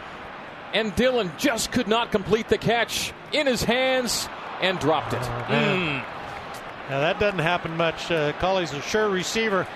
[0.75, 4.29] and Dylan just could not complete the catch in his hands
[4.61, 5.23] and dropped it.
[5.23, 6.05] Mm.
[6.91, 8.11] Now that doesn't happen much.
[8.11, 9.67] Uh, Collie's a sure receiver.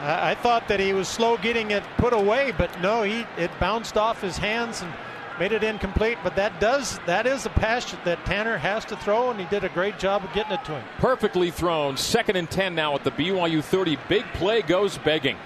[0.00, 3.50] I, I thought that he was slow getting it put away, but no, he it
[3.60, 4.92] bounced off his hands and
[5.38, 6.18] made it incomplete.
[6.22, 9.64] But that does that is a pass that Tanner has to throw, and he did
[9.64, 10.84] a great job of getting it to him.
[10.98, 11.96] Perfectly thrown.
[11.96, 13.98] Second and ten now at the BYU 30.
[14.08, 15.36] Big play goes begging.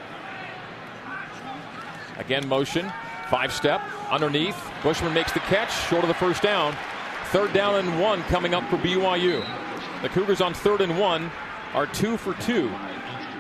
[2.18, 2.92] Again, motion.
[3.30, 4.56] Five step underneath.
[4.82, 6.76] Bushman makes the catch, short of the first down.
[7.26, 9.42] Third down and one coming up for BYU.
[10.02, 11.30] The Cougars on third and one
[11.72, 12.68] are two for two.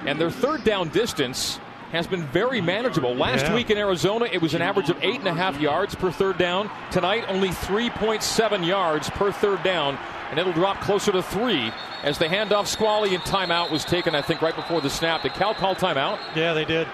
[0.06, 1.60] And their third down distance
[1.92, 3.14] has been very manageable.
[3.14, 3.54] Last yeah.
[3.54, 6.38] week in Arizona, it was an average of eight and a half yards per third
[6.38, 6.70] down.
[6.90, 9.98] Tonight, only 3.7 yards per third down,
[10.30, 11.70] and it'll drop closer to three
[12.02, 15.22] as the handoff squally and timeout was taken, I think, right before the snap.
[15.22, 16.18] Did Cal call timeout?
[16.34, 16.88] Yeah, they did.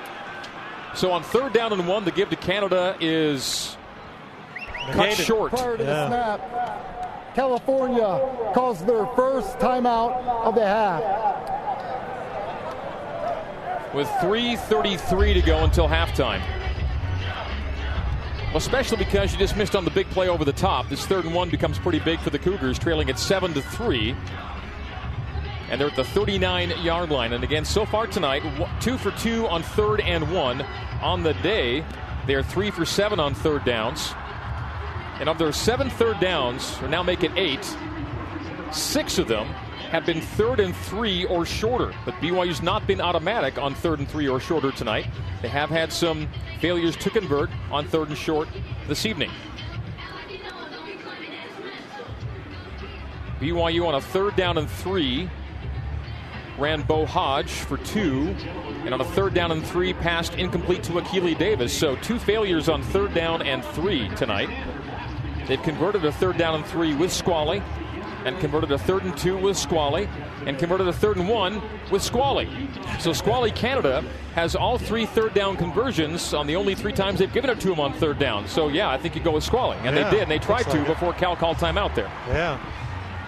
[0.95, 3.77] So on third down and one, the give to Canada is
[4.91, 5.53] cut short.
[5.53, 5.91] Prior to yeah.
[5.91, 11.58] the snap, California calls their first timeout of the half.
[13.95, 16.43] With 3.33 to go until halftime.
[18.55, 20.89] Especially because you just missed on the big play over the top.
[20.89, 24.15] This third and one becomes pretty big for the Cougars, trailing at 7 to 3
[25.71, 27.33] and they're at the 39 yard line.
[27.33, 28.43] And again, so far tonight,
[28.81, 30.63] two for two on third and one.
[31.03, 31.85] On the day,
[32.27, 34.15] they're three for seven on third downs.
[35.21, 37.77] And of their seven third downs, or now make it eight,
[38.73, 39.49] six of them
[39.91, 41.93] have been third and three or shorter.
[42.05, 45.07] But BYU's not been automatic on third and three or shorter tonight.
[45.43, 46.29] They have had some
[46.61, 48.49] failures to convert on third and short
[48.87, 49.31] this evening.
[53.41, 55.31] BYU on a third down and three
[56.59, 58.35] ran Bo Hodge for two,
[58.85, 61.73] and on a third down and three, passed incomplete to Akili Davis.
[61.73, 64.51] So two failures on third down and three tonight.
[65.47, 67.63] They've converted a third down and three with Squally,
[68.25, 70.09] and converted a third and two with Squally,
[70.47, 72.49] and converted a third and one with Squally.
[72.99, 74.05] So Squally Canada
[74.35, 77.73] has all three third down conversions on the only three times they've given it to
[77.73, 78.47] him on third down.
[78.49, 80.65] So yeah, I think you go with Squally, and Yeah, they did, and they tried
[80.65, 82.11] to like before Cal called timeout there.
[82.29, 82.59] Yeah.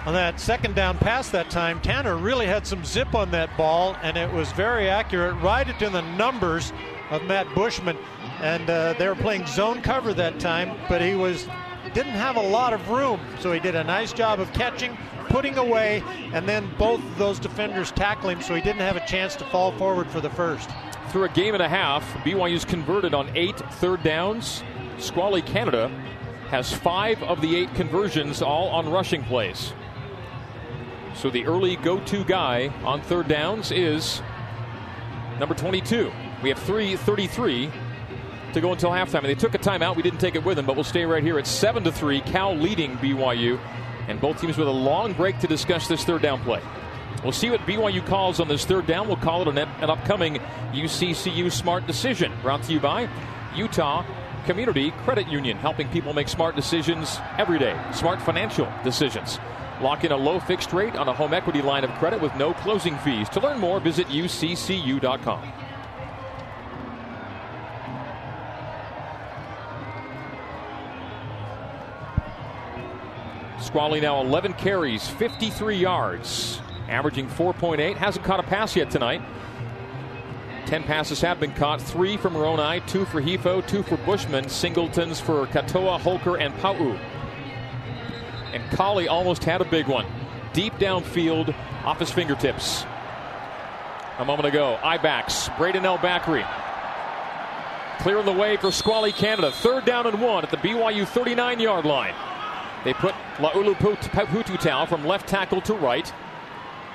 [0.06, 3.96] On that second down pass that time, Tanner really had some zip on that ball,
[4.02, 6.72] and it was very accurate, right into the numbers
[7.10, 7.98] of Matt Bushman.
[8.40, 11.46] And uh, they were playing zone cover that time, but he was
[11.94, 14.96] didn't have a lot of room, so he did a nice job of catching,
[15.28, 19.06] putting away, and then both of those defenders tackle him, so he didn't have a
[19.06, 20.70] chance to fall forward for the first.
[21.08, 24.62] Through a game and a half, BYU's converted on eight third downs.
[24.98, 25.88] Squally Canada
[26.50, 29.72] has five of the eight conversions, all on rushing plays.
[31.14, 34.22] So the early go to guy on third downs is
[35.38, 36.12] number 22.
[36.42, 37.70] We have 333
[38.54, 39.18] to go until halftime.
[39.18, 39.96] And they took a timeout.
[39.96, 42.20] We didn't take it with them, but we'll stay right here at 7 to 3.
[42.22, 43.58] Cal leading BYU.
[44.08, 46.62] And both teams with a long break to discuss this third down play.
[47.22, 49.06] We'll see what BYU calls on this third down.
[49.06, 50.36] We'll call it an, an upcoming
[50.72, 52.32] UCCU smart decision.
[52.42, 53.08] Brought to you by
[53.54, 54.04] Utah
[54.46, 57.78] Community Credit Union, helping people make smart decisions every day.
[57.92, 59.38] Smart financial decisions.
[59.82, 62.52] Lock in a low fixed rate on a home equity line of credit with no
[62.54, 63.28] closing fees.
[63.30, 65.69] To learn more, visit uccu.com.
[73.70, 77.96] Squally now 11 carries, 53 yards, averaging 4.8.
[77.96, 79.22] Hasn't caught a pass yet tonight.
[80.66, 85.20] 10 passes have been caught, three from Moroni, two for Hifo, two for Bushman, singletons
[85.20, 86.74] for Katoa, Holker, and Pau.
[88.52, 90.06] And Collie almost had a big one.
[90.52, 91.54] Deep downfield
[91.84, 92.84] off his fingertips.
[94.18, 96.44] A moment ago, Ibacks, Brayden El Bakri.
[98.00, 99.52] Clearing the way for Squally Canada.
[99.52, 102.14] Third down and one at the BYU 39 yard line.
[102.84, 106.12] They put Laulu Pututau from left tackle to right.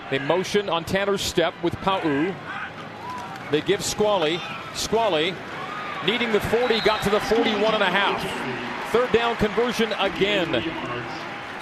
[0.09, 2.01] They motion on Tanner's step with Pau.
[3.51, 4.39] They give Squally.
[4.73, 5.33] Squally
[6.05, 8.91] needing the 40, got to the 41 and a half.
[8.91, 10.63] Third down conversion again.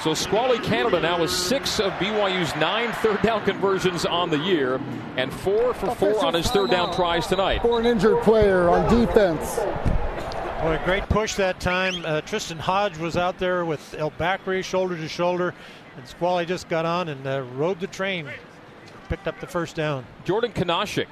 [0.01, 4.81] So Squally Canada now is six of BYU's nine third down conversions on the year,
[5.15, 7.61] and four for four on his third down tries tonight.
[7.61, 9.59] For an injured player on defense.
[10.63, 12.05] Boy, great push that time.
[12.05, 15.53] Uh, Tristan Hodge was out there with El Bakri shoulder to shoulder,
[15.97, 18.29] and Squally just got on and uh, rode the train.
[19.09, 20.05] Picked up the first down.
[20.23, 21.07] Jordan Kunaszyk,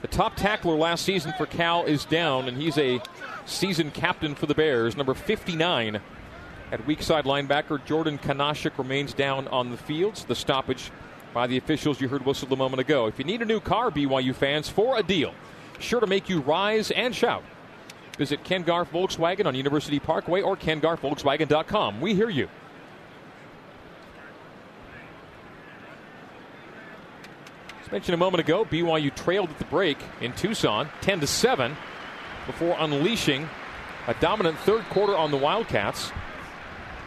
[0.00, 2.98] the top tackler last season for Cal, is down, and he's a
[3.44, 6.00] season captain for the Bears, number 59.
[6.72, 10.24] At weak side linebacker, Jordan Kunaszyk remains down on the fields.
[10.24, 10.90] The stoppage
[11.34, 13.06] by the officials you heard whistled a moment ago.
[13.06, 15.34] If you need a new car, BYU fans, for a deal,
[15.78, 17.44] sure to make you rise and shout.
[18.16, 22.00] Visit Ken Garff Volkswagen on University Parkway or kengarffvolkswagen.com.
[22.00, 22.48] We hear you.
[27.82, 31.76] As mentioned a moment ago, BYU trailed at the break in Tucson, 10 to 7,
[32.46, 33.48] before unleashing
[34.06, 36.12] a dominant third quarter on the Wildcats.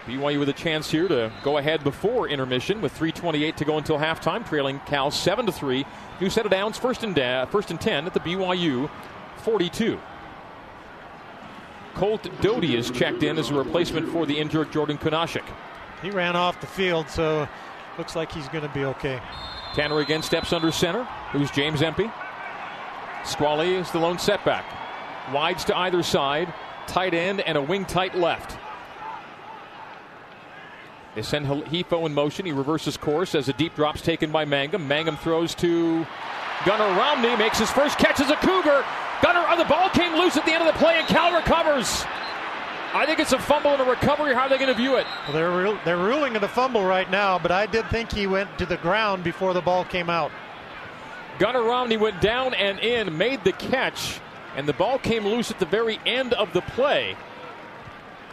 [0.07, 3.97] BYU with a chance here to go ahead before intermission with 3:28 to go until
[3.97, 5.85] halftime, trailing Cal 7 to 3.
[6.21, 8.89] New set of downs, first and da- first and 10 at the BYU
[9.37, 9.99] 42.
[11.97, 15.43] Colt Doty is checked in as a replacement for the injured Jordan Kunaszyk.
[16.03, 17.49] He ran off the field, so
[17.97, 19.19] looks like he's going to be okay.
[19.73, 21.05] Tanner again steps under center.
[21.31, 22.11] Who's James Empey?
[23.25, 24.63] Squally is the lone setback.
[25.33, 26.53] Wides to either side,
[26.85, 28.59] tight end and a wing tight left.
[31.15, 32.45] They send Hifo in motion.
[32.45, 34.87] He reverses course as a deep drop's taken by Mangum.
[34.87, 36.05] Mangum throws to
[36.63, 38.85] Gunnar Romney, makes his first catch as a Cougar.
[39.21, 42.05] Gunnar, oh, the ball came loose at the end of the play, and Cal recovers.
[42.93, 44.33] I think it's a fumble and a recovery.
[44.33, 45.05] How are they going to view it?
[45.27, 48.57] Well, they're they're ruling it a fumble right now, but I did think he went
[48.59, 50.31] to the ground before the ball came out.
[51.37, 54.19] Gunnar Romney went down and in, made the catch,
[54.55, 57.15] and the ball came loose at the very end of the play.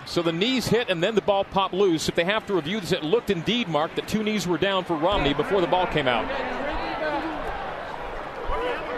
[0.06, 2.08] So the knees hit and then the ball popped loose.
[2.08, 4.84] If they have to review this, it looked indeed, Mark, that two knees were down
[4.84, 6.24] for Romney before the ball came out.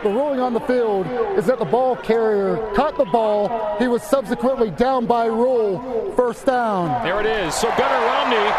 [0.02, 3.76] The ruling on the field is that the ball carrier caught the ball.
[3.78, 6.12] He was subsequently down by rule.
[6.14, 7.02] First down.
[7.04, 7.54] There it is.
[7.54, 8.50] So Gunnar Romney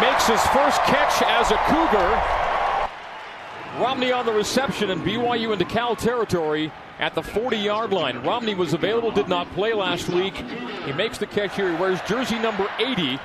[0.00, 2.44] makes his first catch as a Cougar
[3.78, 8.22] Romney on the reception, and BYU into Cal territory at the 40 yard line.
[8.22, 10.36] Romney was available, did not play last week.
[10.84, 11.72] He makes the catch here.
[11.72, 13.18] He wears jersey number 80.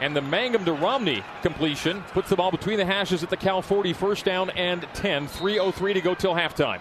[0.00, 3.62] And the Mangum to Romney completion puts the ball between the hashes at the Cal
[3.62, 5.28] 40, first down and 10.
[5.28, 6.80] 3.03 to go till halftime.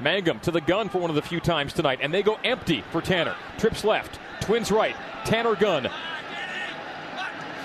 [0.00, 2.82] Mangum to the gun for one of the few times tonight, and they go empty
[2.90, 3.36] for Tanner.
[3.58, 5.88] Trips left, twins right, Tanner gun.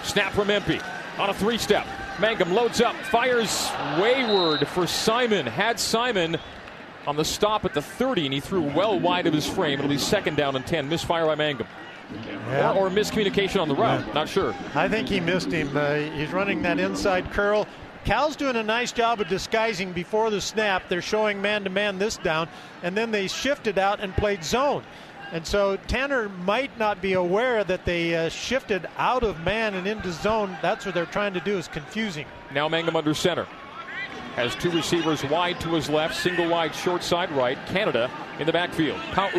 [0.04, 0.80] Snap from Empey
[1.18, 1.86] on a three step.
[2.20, 5.46] Mangum loads up, fires wayward for Simon.
[5.46, 6.38] Had Simon
[7.06, 9.80] on the stop at the 30, and he threw well wide of his frame.
[9.80, 10.90] It'll be second down and 10.
[10.90, 11.68] Misfire by Mangum.
[12.14, 12.72] Yeah.
[12.72, 14.06] Or, or, miscommunication on the route.
[14.08, 14.14] Yeah.
[14.14, 14.56] Not sure.
[14.76, 15.76] I think he missed him.
[15.76, 17.68] Uh, he's running that inside curl.
[18.06, 20.84] Cal's doing a nice job of disguising before the snap.
[20.88, 22.48] They're showing man to man this down,
[22.82, 24.84] and then they shifted out and played zone.
[25.34, 29.86] And so Tanner might not be aware that they uh, shifted out of man and
[29.86, 30.58] into zone.
[30.62, 32.26] That's what they're trying to do is confusing.
[32.54, 33.46] Now Mangum under center.
[34.36, 37.58] Has two receivers wide to his left, single wide short side right.
[37.66, 39.02] Canada in the backfield.
[39.12, 39.30] Pau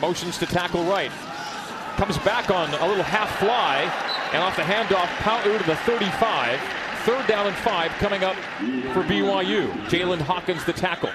[0.00, 1.10] motions to tackle right
[1.98, 3.82] comes back on a little half fly
[4.32, 6.60] and off the handoff, Pau to the 35.
[7.00, 8.36] Third down and five coming up
[8.94, 9.68] for BYU.
[9.88, 11.10] Jaylinn Hawkins the tackle.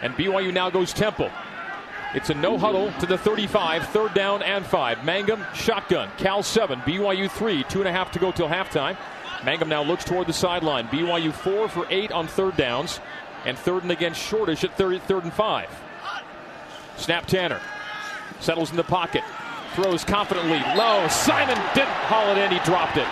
[0.00, 1.30] And BYU now goes Temple.
[2.14, 5.04] It's a no huddle to the 35, third down and five.
[5.04, 6.08] Mangum, shotgun.
[6.16, 8.96] Cal 7, BYU 3, two and a half to go till halftime.
[9.44, 10.88] Mangum now looks toward the sideline.
[10.88, 13.00] BYU 4 for 8 on third downs,
[13.44, 15.68] and third and again shortish at 30, third and 5.
[16.96, 17.60] Snap Tanner.
[18.40, 19.24] Settles in the pocket.
[19.74, 21.08] Throws confidently low.
[21.08, 22.50] Simon didn't haul it in.
[22.50, 23.08] He dropped it.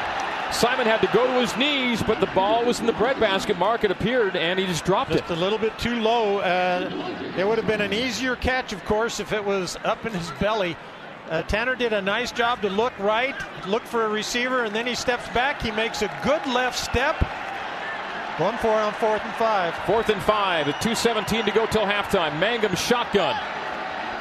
[0.52, 3.84] Simon had to go to his knees, but the ball was in the breadbasket mark.
[3.84, 5.30] It appeared, and he just dropped just it.
[5.30, 6.38] A little bit too low.
[6.38, 10.12] Uh, it would have been an easier catch, of course, if it was up in
[10.12, 10.76] his belly.
[11.30, 14.86] Uh, Tanner did a nice job to look right, look for a receiver, and then
[14.86, 15.62] he steps back.
[15.62, 17.16] He makes a good left step.
[18.38, 19.74] One four on fourth and five.
[19.86, 20.66] Fourth and five.
[20.66, 22.38] At 2.17 to go till halftime.
[22.40, 23.38] Mangum shotgun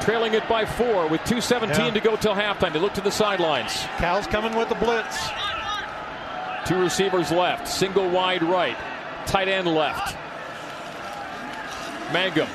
[0.01, 1.89] trailing it by four with 2.17 yeah.
[1.91, 2.73] to go till halftime.
[2.73, 3.83] They look to the sidelines.
[3.97, 5.29] Cal's coming with the blitz.
[6.65, 8.77] Two receivers left, single wide right,
[9.25, 10.15] tight end left.
[12.13, 12.47] Mangum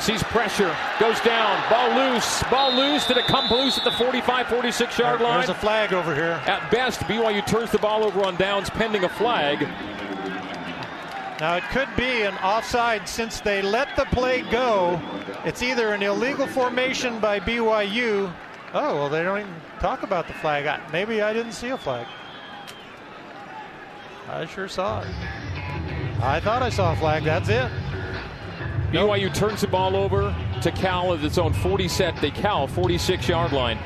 [0.00, 3.06] sees pressure, goes down, ball loose, ball loose.
[3.06, 5.38] Did it come loose at the 45 46 yard line?
[5.38, 6.40] There's a flag over here.
[6.46, 9.66] At best, BYU turns the ball over on downs pending a flag.
[11.38, 14.98] Now, it could be an offside since they let the play go.
[15.44, 18.32] It's either an illegal formation by BYU.
[18.72, 20.80] Oh, well, they don't even talk about the flag.
[20.92, 22.06] Maybe I didn't see a flag.
[24.30, 25.08] I sure saw it.
[26.22, 27.24] I thought I saw a flag.
[27.24, 27.70] That's it.
[28.90, 32.16] BYU turns the ball over to Cal at its own 40 set.
[32.22, 33.78] They Cal 46 yard line.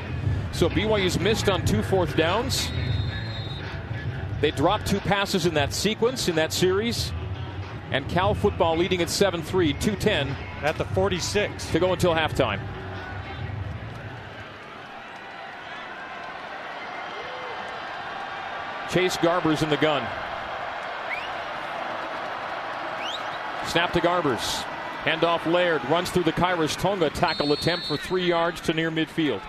[0.53, 2.71] So BYU's missed on two fourth downs.
[4.39, 7.11] They dropped two passes in that sequence in that series
[7.91, 10.35] and Cal football leading at 7 3, 210.
[10.63, 11.71] At the 46.
[11.71, 12.59] To go until halftime.
[18.89, 20.01] Chase Garbers in the gun.
[23.67, 24.63] Snap to Garbers.
[25.03, 29.41] Handoff Laird runs through the Khyiris Tonga tackle attempt for three yards to near midfield.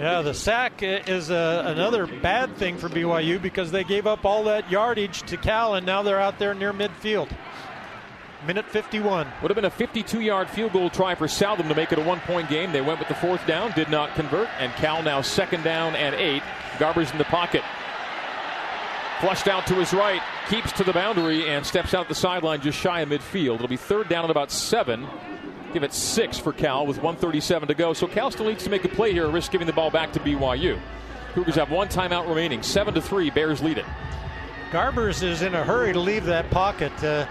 [0.00, 4.44] Yeah, the sack is a, another bad thing for BYU because they gave up all
[4.44, 7.30] that yardage to Cal, and now they're out there near midfield.
[8.46, 9.26] Minute 51.
[9.42, 12.02] Would have been a 52 yard field goal try for Southam to make it a
[12.02, 12.72] one point game.
[12.72, 16.14] They went with the fourth down, did not convert, and Cal now second down and
[16.14, 16.42] eight.
[16.78, 17.62] Garbers in the pocket.
[19.20, 22.78] Flushed out to his right, keeps to the boundary, and steps out the sideline just
[22.78, 23.56] shy of midfield.
[23.56, 25.06] It'll be third down at about seven.
[25.72, 27.92] Give it six for Cal with 137 to go.
[27.92, 30.20] So Cal still needs to make a play here, risk giving the ball back to
[30.20, 30.80] BYU.
[31.32, 32.62] Cougars have one timeout remaining.
[32.62, 33.84] Seven to three, Bears lead it.
[34.72, 37.26] Garbers is in a hurry to leave that pocket uh,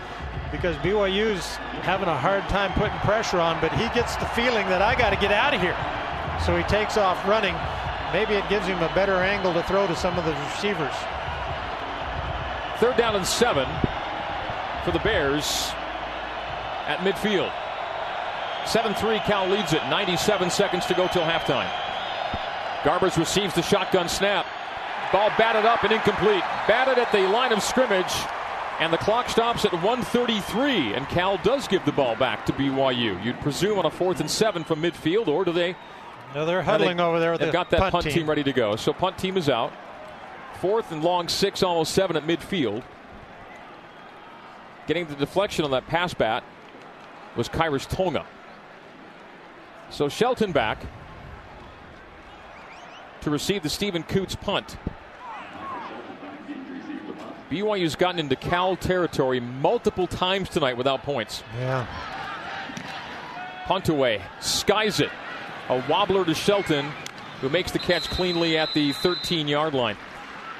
[0.52, 4.82] because BYU's having a hard time putting pressure on, but he gets the feeling that
[4.82, 5.76] I got to get out of here.
[6.46, 7.56] So he takes off running.
[8.14, 10.96] Maybe it gives him a better angle to throw to some of the receivers.
[12.78, 13.68] Third down and seven
[14.86, 15.72] for the Bears
[16.88, 17.52] at midfield.
[18.66, 19.82] 7 3, Cal leads it.
[19.90, 21.70] 97 seconds to go till halftime.
[22.84, 24.46] Garbers receives the shotgun snap.
[25.12, 26.44] Ball batted up and incomplete.
[26.68, 28.14] Batted at the line of scrimmage.
[28.80, 30.94] And the clock stops at 133.
[30.94, 33.24] And Cal does give the ball back to BYU.
[33.24, 35.76] You'd presume on a fourth and seven from midfield, or do they?
[36.34, 37.38] No, they're huddling they, over there.
[37.38, 38.14] They've the got that punt, punt team.
[38.14, 38.76] team ready to go.
[38.76, 39.74] So punt team is out.
[40.62, 42.84] Fourth and long six, almost seven at midfield.
[44.88, 46.44] Getting the deflection on that pass bat
[47.36, 48.26] was Khyiris Tonga.
[49.90, 50.86] So Shelton back
[53.22, 54.78] to receive the Steven Coutts punt.
[57.50, 61.44] BYU's gotten into Cal territory multiple times tonight without points.
[61.58, 61.88] Yeah.
[63.66, 65.10] Punt away, skies it.
[65.70, 66.86] A wobbler to Shelton,
[67.42, 69.98] who makes the catch cleanly at the 13 yard line.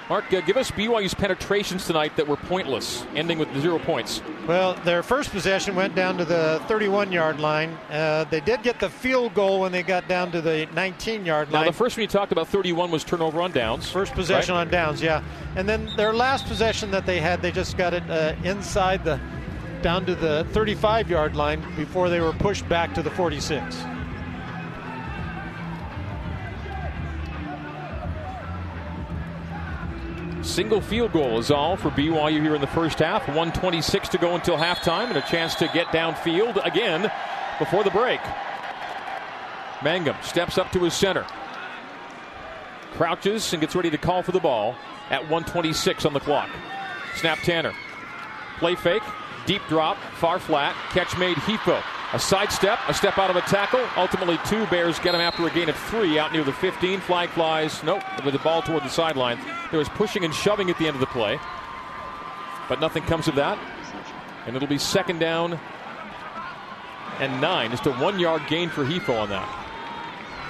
[0.10, 4.24] Mark, uh, give us BYU's penetrations tonight that were pointless, ending with zero points.
[4.48, 7.78] Well, their first possession went down to the 31 yard line.
[7.92, 11.52] Uh, they did get the field goal when they got down to the 19 yard
[11.52, 11.66] line.
[11.66, 13.92] Now, the first one you talked about, 31, was turnover on downs.
[13.92, 14.62] First possession right?
[14.62, 15.24] on downs, yeah.
[15.56, 19.20] And then their last possession that they had, they just got it uh, inside the
[19.84, 23.78] down to the 35 yard line before they were pushed back to the 46.
[30.50, 33.28] Single field goal is all for BYU here in the first half.
[33.28, 37.10] 126 to go until halftime, and a chance to get downfield again
[37.60, 38.20] before the break.
[39.84, 41.26] Mangum steps up to his center,
[42.94, 44.76] crouches, and gets ready to call for the ball
[45.12, 46.50] at 126 on the clock.
[47.16, 47.74] Snap Tanner.
[48.58, 49.04] Play fake,
[49.46, 51.82] deep drop, far flat, catch made Hifo.
[52.12, 53.86] A sidestep, a step out of a tackle.
[53.96, 57.00] Ultimately, two Bears get him after a gain of three out near the 15.
[57.02, 57.84] Flag flies.
[57.84, 59.40] Nope, with the ball toward the sideline.
[59.70, 61.40] There was pushing and shoving at the end of the play,
[62.68, 63.60] but nothing comes of that.
[64.48, 65.60] And it'll be second down
[67.20, 67.70] and nine.
[67.70, 69.48] Just a one yard gain for Hifo on that.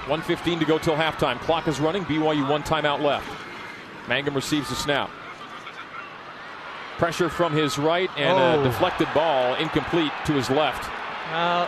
[0.07, 1.39] 115 to go till halftime.
[1.41, 2.05] Clock is running.
[2.05, 3.27] BYU one timeout left.
[4.07, 5.09] Mangum receives the snap.
[6.97, 8.61] Pressure from his right and Oh.
[8.61, 10.89] a deflected ball incomplete to his left.
[11.31, 11.67] Uh,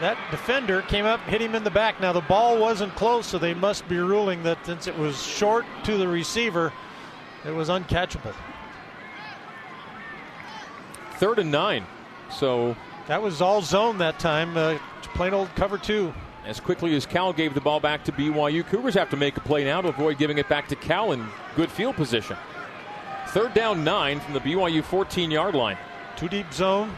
[0.00, 2.00] that defender came up, hit him in the back.
[2.00, 5.64] Now the ball wasn't close, so they must be ruling that since it was short
[5.84, 6.72] to the receiver,
[7.44, 8.34] it was uncatchable.
[11.14, 11.86] Third and nine.
[12.30, 14.56] So That was all zone that time.
[14.56, 14.78] Uh,
[15.14, 16.12] plain old cover two.
[16.44, 19.40] as quickly as Cal gave the ball back to BYU, Cougars have to make a
[19.40, 22.36] play now to avoid giving it back to Cal in good field position.
[23.28, 25.78] Third down nine from the BYU 14 yard line.
[26.16, 26.92] Two deep zone.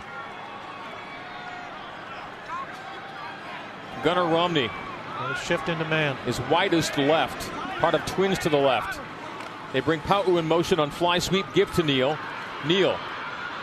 [4.03, 4.71] Gunner Romney
[5.45, 6.17] shift into man.
[6.27, 9.01] is widest left, part of twins to the left.
[9.73, 12.19] They bring Pau in motion on fly sweep, give to Neal.
[12.67, 12.99] Neal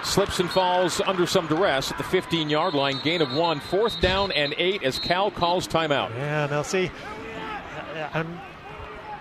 [0.06, 3.00] slips and falls under some duress at the 15 yard line.
[3.04, 6.12] Gain of one, fourth down and eight as Cal calls timeout.
[6.12, 8.40] Yeah, now see, um, I'm,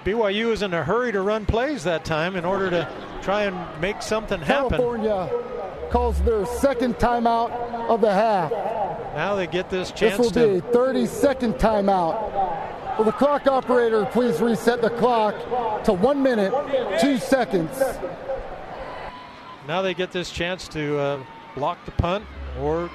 [0.05, 2.89] BYU is in a hurry to run plays that time in order to
[3.23, 4.71] try and make something happen.
[4.71, 5.31] California
[5.91, 7.51] calls their second timeout
[7.89, 8.53] of the half.
[9.15, 10.17] Now they get this chance.
[10.19, 12.99] This chance will to be 30 second timeout.
[12.99, 15.35] Will the clock operator please reset the clock
[15.85, 16.53] to one minute,
[17.01, 17.81] two seconds?
[19.67, 21.23] Now they get this chance to uh,
[21.55, 22.25] block the punt
[22.61, 22.91] or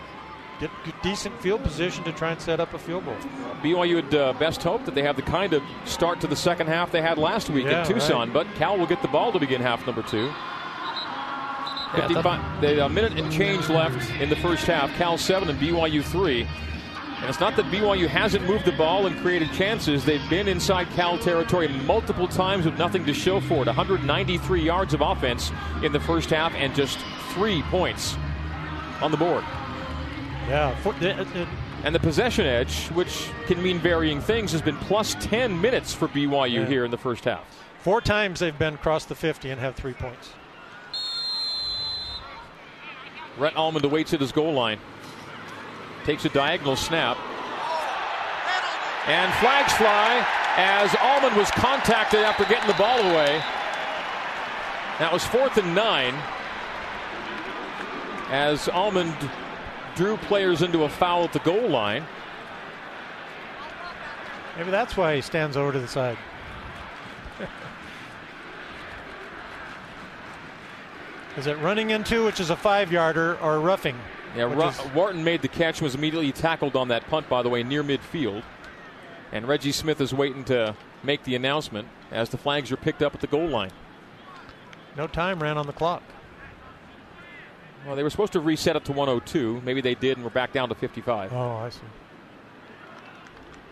[0.60, 3.16] get g- decent field position to try and set up a field goal.
[3.64, 6.68] BYU would uh, best hope that they have the kind of start to the second
[6.68, 8.34] half they had last week Yeah, in Tucson, right.
[8.34, 10.32] but Cal will get the ball to begin half number two.
[11.96, 14.92] Yeah, 55, they, a uh, minute and change left in the first half.
[14.96, 16.48] Cal seven and BYU three.
[17.20, 20.06] And it's not that BYU hasn't moved the ball and created chances.
[20.06, 23.68] They've been inside Cal territory multiple times with nothing to show for it.
[23.68, 25.52] 193 yards of offense
[25.84, 26.98] in the first half and just
[27.34, 28.16] three points
[29.02, 29.44] on the board.
[30.48, 31.48] Yeah, for, it, it,
[31.84, 36.08] And the possession edge, which can mean varying things, has been plus 10 minutes for
[36.08, 36.66] BYU Yeah.
[36.68, 37.44] here in the first half.
[37.80, 40.32] four times they've been across the 50 and have three points.
[43.40, 44.80] Rhett Almond awaits at his goal line.
[46.04, 47.18] Takes a diagonal snap.
[49.08, 50.26] And flags fly
[50.58, 53.42] as Almond was contacted after getting the ball away.
[55.00, 56.14] That was fourth and nine.
[58.30, 59.16] As Almond
[59.96, 62.06] drew players into a foul at the goal line.
[64.58, 66.18] Maybe that's why he stands over to the side.
[71.38, 73.98] Is it running into, which is a five yarder, or roughing?
[74.36, 77.42] Yeah, Ru- is- Wharton made the catch and was immediately tackled on that punt, by
[77.42, 78.44] the way, near midfield.
[79.32, 83.14] And Reggie Smith is waiting to make the announcement as the flags are picked up
[83.14, 83.72] at the goal line.
[84.98, 86.02] no time ran on the clock.
[87.86, 89.62] Well, they were supposed to reset it to 102.
[89.64, 91.32] Maybe they did, and we're back down to 55.
[91.32, 91.80] Oh, I see.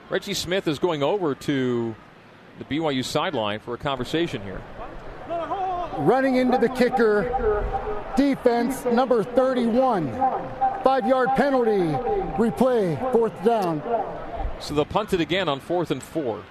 [0.10, 1.93] Reggie Smith is going over to
[2.60, 4.62] the BYU sideline for a conversation here.
[5.98, 7.64] Running into the kicker,
[8.16, 10.12] defense number 31.
[10.84, 11.91] Five yard penalty,
[12.38, 13.82] replay, fourth down.
[14.60, 16.43] So they'll punt it again on fourth and four.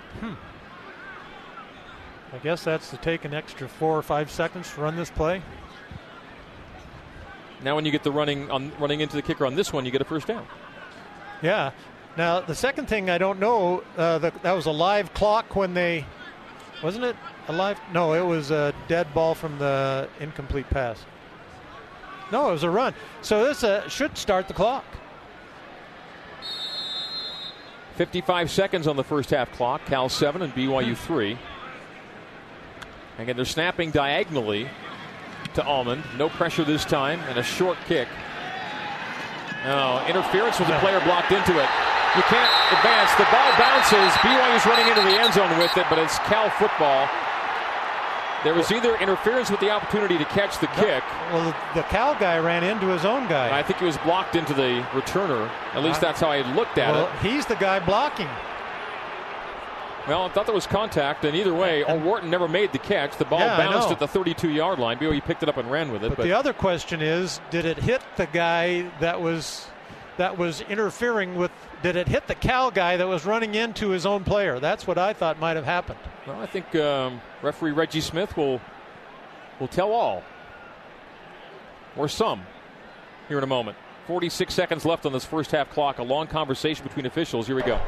[2.33, 5.43] I guess that's to take an extra four or five seconds to run this play.
[7.63, 9.91] Now, when you get the running on running into the kicker on this one, you
[9.91, 10.47] get a first down.
[11.43, 11.71] Yeah.
[12.17, 15.75] Now the second thing I don't know, uh, the, that was a live clock when
[15.75, 16.05] they
[16.83, 17.17] Wasn't it
[17.49, 17.79] a live?
[17.93, 21.05] No, it was a dead ball from the incomplete pass.
[22.33, 22.95] No, it was a run.
[23.23, 24.85] So this uh, should start the clock.
[27.95, 29.85] 55 seconds on the first half clock.
[29.87, 31.39] Cal 7 and BYU 3.
[33.19, 34.69] Again, they're snapping diagonally
[35.55, 36.03] to Almond.
[36.19, 38.09] No pressure this time, and a short kick.
[39.65, 41.69] Oh, interference with the player blocked into it.
[42.15, 43.15] You can't advance.
[43.17, 44.13] The ball bounces.
[44.21, 47.09] BYU's running into the end zone with it, but it's Cal football.
[48.45, 51.03] There was either interference with the opportunity to catch the kick.
[51.33, 53.57] Well, the Cal guy ran into his own guy.
[53.57, 55.51] I think he was blocked into the returner.
[55.73, 57.27] At least uh, that's how I looked at well, it.
[57.27, 58.29] He's the guy blocking.
[60.07, 63.17] Well, I thought there was contact, and either way, and, Wharton never made the catch.
[63.17, 64.99] The ball yeah, bounced at the 32-yard line.
[64.99, 66.11] BYU picked it up and ran with it.
[66.11, 69.67] But, but the other question is, did it hit the guy that was
[70.19, 71.51] that was interfering with?
[71.83, 74.59] Did it hit the Cal guy that was running into his own player?
[74.59, 75.99] That's what I thought might have happened.
[76.27, 78.61] Well, I think um, referee Reggie Smith will
[79.61, 80.23] will tell all,
[81.97, 82.43] or some,
[83.29, 83.77] here in a moment.
[84.07, 85.99] 46 seconds left on this first half clock.
[85.99, 87.47] A long conversation between officials.
[87.47, 87.81] Here we go.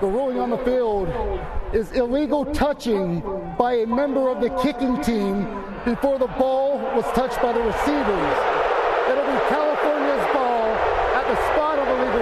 [0.00, 1.08] The ruling on the field
[1.74, 3.20] is illegal touching
[3.58, 5.42] by a member of the kicking team
[5.84, 8.36] before the ball was touched by the receivers.
[9.10, 10.70] It'll be California's ball
[11.18, 11.36] at the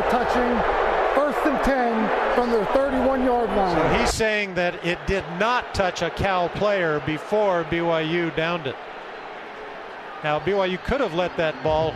[0.09, 3.75] spot touching First and 10 from their 31 yard line.
[3.75, 8.77] So he's saying that it did not touch a Cal player before BYU downed it.
[10.23, 11.95] Now, BYU could have let that ball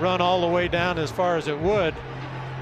[0.00, 1.94] run all the way down as far as it would.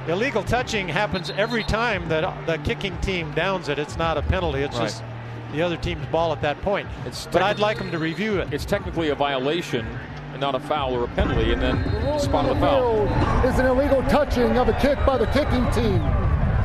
[0.08, 3.78] Illegal touching happens every time that the kicking team downs it.
[3.78, 4.62] It's not a penalty.
[4.62, 4.84] It's right.
[4.84, 5.04] just
[5.52, 6.88] the other team's ball at that point.
[7.06, 8.52] It's but I'd like them to review it.
[8.52, 9.86] It's technically a violation
[10.32, 11.78] and not a foul or a penalty, and then
[12.18, 13.06] spot the foul.
[13.46, 16.02] Is an illegal touching of a kick by the kicking team.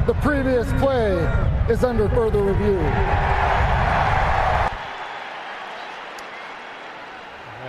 [0.07, 1.13] The previous play
[1.69, 2.79] is under further review.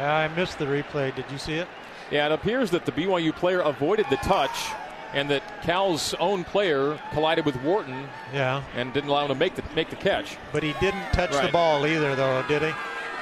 [0.01, 1.14] I missed the replay.
[1.14, 1.68] Did you see it?
[2.11, 4.70] Yeah, it appears that the BYU player avoided the touch
[5.14, 8.09] and that Cal's own player collided with Wharton.
[8.32, 8.62] Yeah.
[8.76, 10.36] And didn't allow him to make the make the catch.
[10.53, 11.46] But he didn't touch right.
[11.46, 12.72] the ball either, though, did he?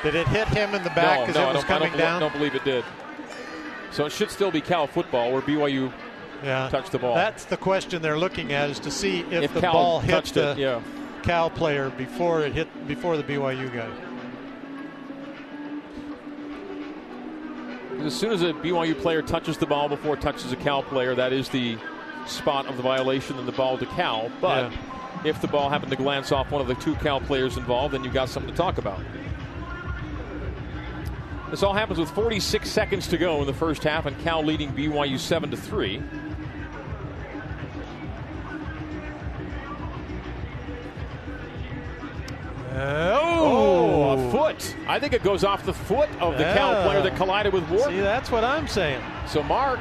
[0.07, 1.99] Did it hit him in the back as no, no, it was coming I don't,
[1.99, 2.17] down?
[2.19, 2.85] I don't believe it did.
[3.91, 5.93] So it should still be Cal football where BYU
[6.45, 6.69] yeah.
[6.69, 7.17] touched the ball.
[7.17, 10.27] That's the question they're looking at is to see if, if the Cal ball hit
[10.27, 10.81] the it, yeah.
[11.25, 13.91] Cal player before it hit before the BYU guy.
[18.05, 21.17] As soon as a BYU player touches the ball before it touches a Cal player,
[21.17, 21.79] that is the
[22.29, 24.31] spot of the violation and the ball to Cal.
[24.41, 24.79] But yeah.
[25.25, 28.05] if the ball happened to glance off one of the two Cal players involved, then
[28.05, 29.01] you've got something to talk about.
[31.51, 34.72] This all happens with 46 seconds to go in the first half, and Cal leading
[34.72, 36.03] BYU 7 to 3.
[42.78, 44.16] Oh.
[44.18, 44.76] oh, a foot.
[44.86, 46.55] I think it goes off the foot of the yeah.
[46.55, 47.84] Cal player that collided with Ward.
[47.84, 49.03] See, that's what I'm saying.
[49.26, 49.80] So Mark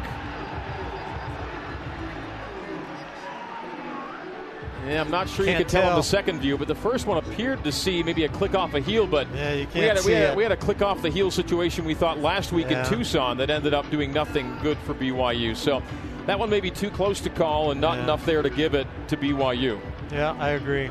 [4.86, 5.82] Yeah, I'm not sure you could tell.
[5.82, 8.54] tell on the second view, but the first one appeared to see maybe a click
[8.54, 10.38] off a heel, but yeah, we, had a, we, had it.
[10.38, 12.84] we had a click off the heel situation we thought last week yeah.
[12.84, 15.56] in Tucson that ended up doing nothing good for BYU.
[15.56, 15.82] So
[16.28, 18.04] that one may be too close to call and not yeah.
[18.04, 19.80] enough there to give it to BYU.
[20.12, 20.90] Yeah, I agree.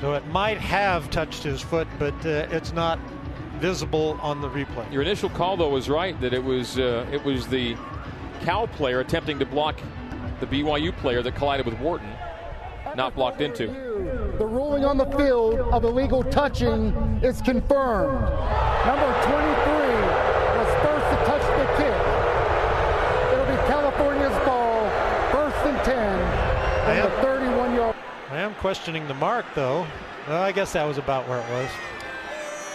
[0.00, 2.98] So it might have touched his foot, but uh, it's not
[3.58, 4.90] visible on the replay.
[4.92, 7.76] Your initial call, though, was right that it was uh, it was the
[8.40, 9.80] Cal player attempting to block
[10.42, 12.10] the BYU player that collided with Wharton,
[12.96, 13.68] not blocked into.
[14.38, 18.20] The ruling on the field of illegal touching is confirmed.
[18.84, 19.38] Number 23
[20.58, 21.94] was first to touch the kick.
[23.32, 24.90] It'll be California's ball,
[25.30, 26.52] first and 10
[26.84, 27.96] from the 31 yard.
[28.30, 29.86] I am questioning the mark, though.
[30.26, 31.70] Well, I guess that was about where it was.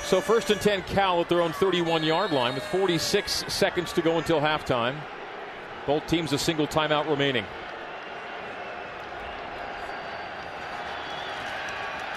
[0.05, 4.01] So first and 10 Cal at their own 31 yard line with 46 seconds to
[4.01, 4.95] go until halftime.
[5.87, 7.45] Both teams a single timeout remaining.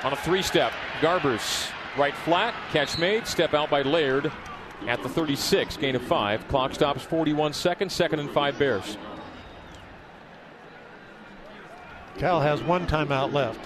[0.02, 4.32] On a three step, Garbers right flat, catch made, step out by Laird
[4.86, 6.46] at the 36, gain of five.
[6.48, 8.96] Clock stops 41 seconds, second and five Bears.
[12.18, 13.60] Cal has one timeout left.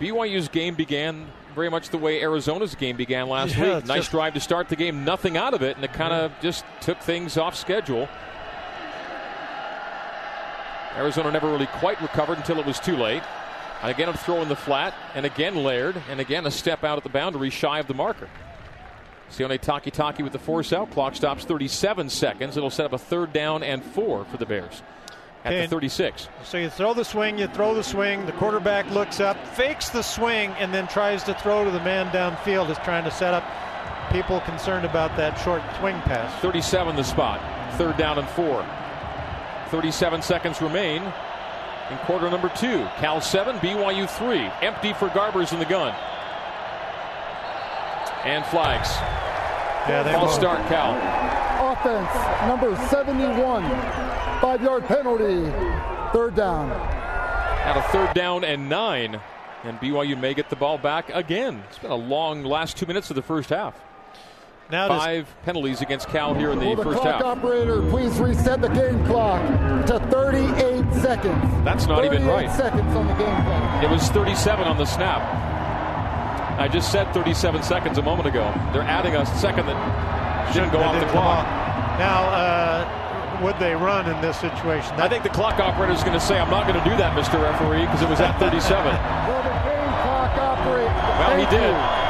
[0.00, 3.86] BYU's game began very much the way Arizona's game began last yeah, week.
[3.86, 6.64] Nice drive to start the game, nothing out of it, and it kind of just
[6.80, 8.08] took things off schedule.
[10.96, 13.22] Arizona never really quite recovered until it was too late.
[13.82, 16.98] And again, a throw in the flat, and again Laird, and again a step out
[16.98, 18.28] at the boundary shy of the marker.
[19.30, 20.90] Sione Takitaki with the force out.
[20.90, 22.56] Clock stops 37 seconds.
[22.56, 24.82] It'll set up a third down and four for the Bears.
[25.44, 26.28] at the 36.
[26.44, 30.02] So you throw the swing, you throw the swing, the quarterback looks up, fakes the
[30.02, 33.42] swing, and then tries to throw to the man downfield, is trying to set up
[34.12, 36.40] people concerned about that short swing pass.
[36.42, 37.40] 37 the spot.
[37.78, 38.64] Third down and four.
[39.72, 42.86] 37 seconds remain in quarter number two.
[42.98, 44.38] Cal 7, BYU 3.
[44.60, 45.94] Empty for Garbers in the gun.
[48.26, 48.90] And flags.
[49.88, 50.40] Yeah, they False won't.
[50.42, 50.92] start, Cal.
[51.72, 53.62] Offense, number 71.
[54.42, 55.50] Five yard penalty.
[56.12, 56.70] Third down.
[56.70, 59.18] At a third down and nine.
[59.64, 61.64] And BYU may get the ball back again.
[61.70, 63.74] It's been a long last two minutes of the first half.
[64.72, 67.22] Now does, Five penalties against Cal here in the Will the first clock half.
[67.22, 69.42] operator please reset the game clock
[69.86, 71.44] to 38 seconds?
[71.62, 72.50] That's not even 38 right.
[72.56, 73.84] seconds on the game clock.
[73.84, 75.20] It was 37 on the snap.
[76.58, 78.48] I just said 37 seconds a moment ago.
[78.72, 79.76] They're adding a second that
[80.54, 81.46] didn't go that off the didn't come clock.
[81.46, 81.98] off.
[82.00, 84.92] Now, uh, would they run in this situation?
[84.96, 87.12] I think the clock operator is going to say, I'm not going to do that,
[87.12, 87.36] Mr.
[87.36, 88.56] Referee, because it was at 37.
[88.88, 90.88] Will the game clock operate?
[91.20, 91.76] Well, he did.
[91.76, 92.01] you.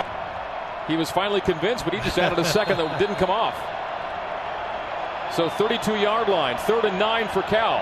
[0.88, 3.56] He was finally convinced, but he just added a second that didn't come off.
[5.34, 7.78] So 32 yard line, third and nine for Cal.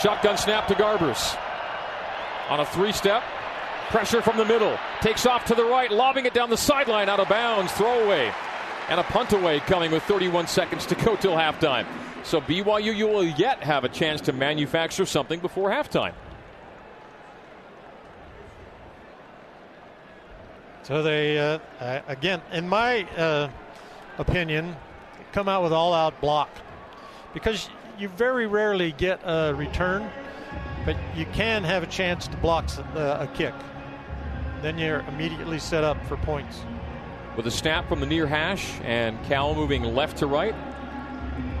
[0.00, 1.38] Shotgun snap to Garbers.
[2.48, 3.22] On a three step,
[3.90, 4.76] pressure from the middle.
[5.00, 7.70] Takes off to the right, lobbing it down the sideline out of bounds.
[7.72, 8.32] Throwaway.
[8.88, 11.86] And a punt away coming with 31 seconds to go till halftime.
[12.24, 16.14] So BYU, you will yet have a chance to manufacture something before halftime.
[20.82, 23.48] So they, uh, uh, again, in my uh,
[24.18, 24.74] opinion,
[25.32, 26.50] come out with all-out block
[27.32, 30.10] because you very rarely get a return,
[30.84, 33.54] but you can have a chance to block uh, a kick.
[34.60, 36.60] Then you're immediately set up for points.
[37.36, 40.54] with a snap from the near hash and Cal moving left to right,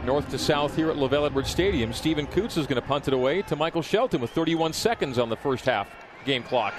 [0.04, 1.92] north to south here at LaVell Edwards Stadium.
[1.92, 5.28] Steven Coutts is going to punt it away to Michael Shelton with 31 seconds on
[5.28, 5.88] the first half
[6.24, 6.74] game clock.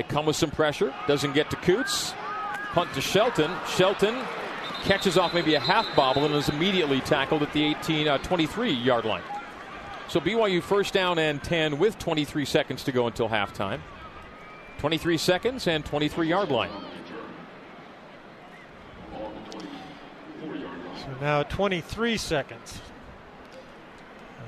[0.00, 2.14] They come with some pressure, doesn't get to Coutts.
[2.72, 3.50] Punt to Shelton.
[3.68, 4.18] Shelton
[4.84, 8.72] catches off maybe a half bobble and is immediately tackled at the 18, uh, 23
[8.72, 9.22] yard line.
[10.08, 13.80] So BYU first down and 10 with 23 seconds to go until halftime.
[14.78, 16.70] 23 seconds and 23 yard line.
[20.96, 22.80] So now 23 seconds.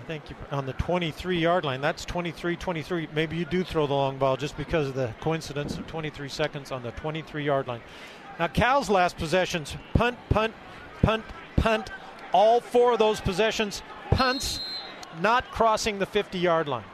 [0.02, 3.08] I think you, on the 23 yard line, that's 23 23.
[3.14, 6.72] Maybe you do throw the long ball just because of the coincidence of 23 seconds
[6.72, 7.80] on the 23 yard line.
[8.36, 10.54] Now, Cal's last possessions punt, punt,
[11.02, 11.24] punt,
[11.54, 11.90] punt.
[12.32, 14.60] All four of those possessions, punts,
[15.20, 16.84] not crossing the 50 yard line.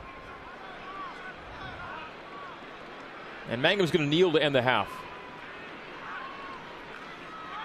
[3.48, 4.90] And Mangum's going to kneel to end the half.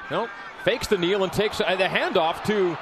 [0.09, 0.29] Nope.
[0.63, 2.77] Fakes the kneel and takes the handoff to.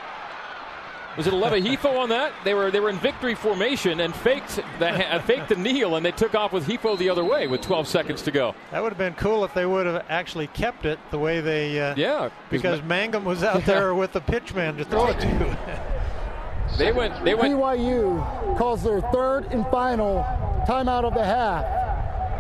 [1.17, 2.31] Was it Leva Hifo on that?
[2.45, 5.95] They were they were in victory formation and faked the ha- uh, faked the kneel
[5.97, 8.55] and they took off with Hifo the other way with 12 seconds to go.
[8.71, 11.79] That would have been cool if they would have actually kept it the way they.
[11.79, 15.57] Uh, Yeah, Because Mangum was out there with the pitchman to throw it to.
[16.77, 20.23] they went they went BYU calls their third and final
[20.67, 21.63] timeout of the half.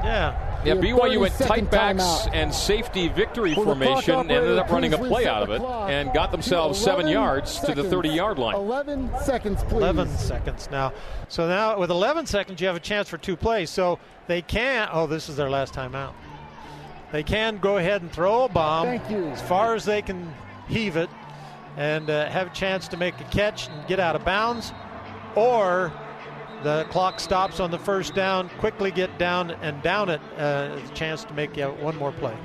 [0.05, 0.47] yeah.
[0.63, 2.29] Yeah BYU went tight backs timeout.
[2.33, 6.13] and safety victory Will formation and ended up running a play out of it and
[6.13, 8.55] got themselves seven 11 yards to the 30 yard line.
[8.55, 9.77] 11 seconds, please.
[9.77, 10.93] 11 seconds now.
[11.29, 13.69] So now with 11 seconds, you have a chance for two plays.
[13.69, 14.89] So they can.
[14.91, 16.13] Oh, this is their last time out.
[17.11, 19.25] They can go ahead and throw a bomb Thank you.
[19.25, 20.33] as far as they can
[20.69, 21.09] heave it
[21.77, 24.73] and uh, have a chance to make a catch and get out of bounds,
[25.35, 25.91] or
[26.63, 30.93] the clock stops on the first down, quickly get down and down it, uh, a
[30.93, 32.35] chance to make uh, one more play.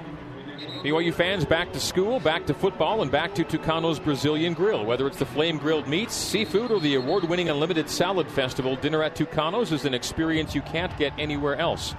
[0.82, 4.84] BYU fans back to school, back to football, and back to Tucano's Brazilian Grill.
[4.84, 9.02] Whether it's the flame grilled meats, seafood, or the award winning Unlimited Salad Festival, dinner
[9.02, 11.94] at Tucano's is an experience you can't get anywhere else.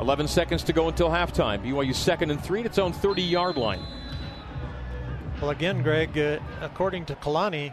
[0.00, 1.62] 11 seconds to go until halftime.
[1.62, 3.82] BYU second and three at its own 30 yard line.
[5.40, 7.72] Well, again, Greg, uh, according to Kalani,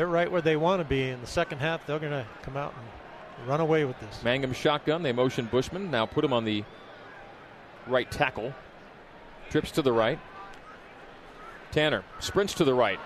[0.00, 1.10] they're right where they want to be.
[1.10, 4.24] In the second half, they're going to come out and run away with this.
[4.24, 5.02] Mangum shotgun.
[5.02, 5.90] They motion Bushman.
[5.90, 6.64] Now put him on the
[7.86, 8.54] right tackle.
[9.50, 10.18] Trips to the right.
[11.70, 12.98] Tanner sprints to the right.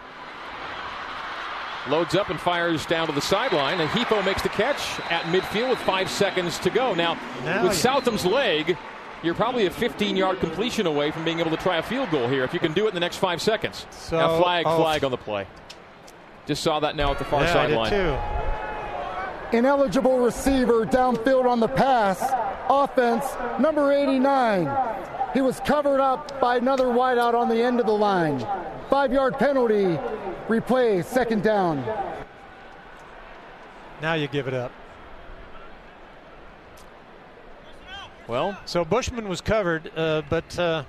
[1.89, 5.71] Loads up and fires down to the sideline, and Hifo makes the catch at midfield
[5.71, 6.95] with five seconds to go.
[6.95, 8.79] Now, Now with Southam's leg,
[9.25, 12.29] you're probably a 15 yard completion away from being able to try a field goal
[12.29, 13.85] here if you can do it in the next five seconds.
[13.91, 14.77] So- now, flag, oh.
[14.77, 15.49] flag on the play.
[16.47, 17.93] Just saw that now at the far yeah, I sideline.
[19.53, 22.23] Ineligible receiver downfield on the pass.
[22.69, 23.25] Offense,
[23.59, 24.69] number 89.
[25.33, 28.47] He was covered up by another wideout on the end of the line.
[28.91, 29.99] Five yard penalty.
[30.49, 31.85] Replay, second down.
[34.03, 34.73] Now you give it up.
[38.27, 40.85] Well, so Bushman was covered, uh, but uh,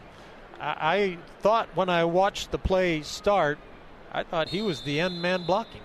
[0.60, 3.58] I, I thought when I watched the play start,
[4.16, 5.82] I thought he was the end man blocking.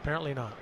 [0.00, 0.54] Apparently not.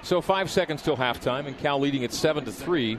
[0.00, 2.94] So five seconds till halftime, and Cal leading at seven to three.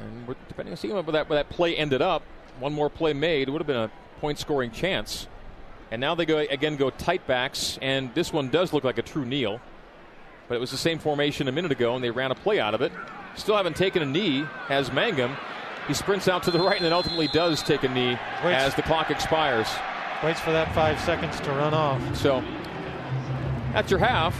[0.00, 2.24] And depending on seeing where that, where that play ended up,
[2.58, 3.90] one more play made, it would have been a
[4.20, 5.26] point scoring chance.
[5.90, 9.02] And now they go again go tight backs, and this one does look like a
[9.02, 9.62] true kneel.
[10.46, 12.74] But it was the same formation a minute ago, and they ran a play out
[12.74, 12.92] of it.
[13.36, 15.38] Still haven't taken a knee, has Mangum.
[15.88, 18.62] He sprints out to the right and then ultimately does take a knee Waits.
[18.62, 19.68] as the clock expires.
[20.22, 22.00] Waits for that five seconds to run off.
[22.16, 22.42] So
[23.72, 24.36] that's your half.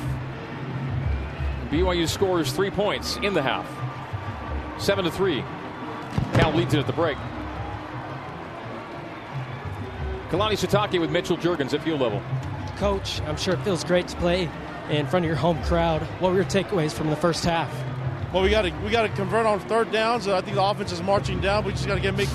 [1.70, 3.66] BYU scores three points in the half.
[4.80, 5.42] Seven to three.
[6.34, 7.16] Cal leads it at the break.
[10.30, 12.22] Kalani Sitake with Mitchell Juergens at field level.
[12.76, 14.48] Coach, I'm sure it feels great to play
[14.90, 16.02] in front of your home crowd.
[16.20, 17.70] What were your takeaways from the first half?
[18.32, 20.26] Well, we got to we got to convert on third downs.
[20.26, 21.64] I think the offense is marching down.
[21.64, 22.30] We just got to get make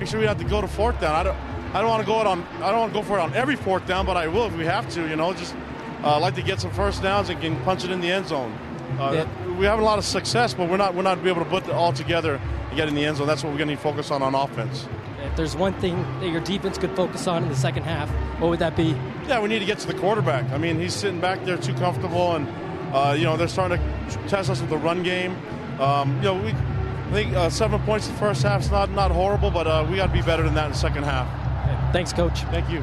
[0.00, 1.14] make sure we have to go to fourth down.
[1.14, 1.36] I don't
[1.74, 3.34] I don't want to go it on I don't want to go for it on
[3.34, 5.06] every fourth down, but I will if we have to.
[5.06, 5.54] You know, just
[6.02, 8.50] uh, like to get some first downs and can punch it in the end zone.
[8.98, 9.48] Uh, yeah.
[9.58, 11.64] We have a lot of success, but we're not we're not be able to put
[11.64, 13.26] it all together and get in the end zone.
[13.26, 14.88] That's what we're going to need to focus on on offense.
[15.22, 18.48] If there's one thing that your defense could focus on in the second half, what
[18.48, 18.96] would that be?
[19.28, 20.50] Yeah, we need to get to the quarterback.
[20.50, 22.48] I mean, he's sitting back there too comfortable, and
[22.92, 25.36] uh, you know they're starting to test us with the run game.
[25.80, 28.90] Um, you know, we I think uh, seven points in the first half is not
[28.90, 31.28] not horrible, but uh, we got to be better than that in the second half.
[31.92, 32.40] Thanks, coach.
[32.44, 32.82] Thank you.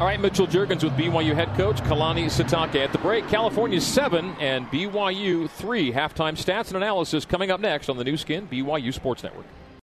[0.00, 3.28] All right, Mitchell Juergens with BYU head coach Kalani Sitake at the break.
[3.28, 5.92] California seven and BYU three.
[5.92, 9.44] Halftime stats and analysis coming up next on the Nu Skin BYU Sports Network.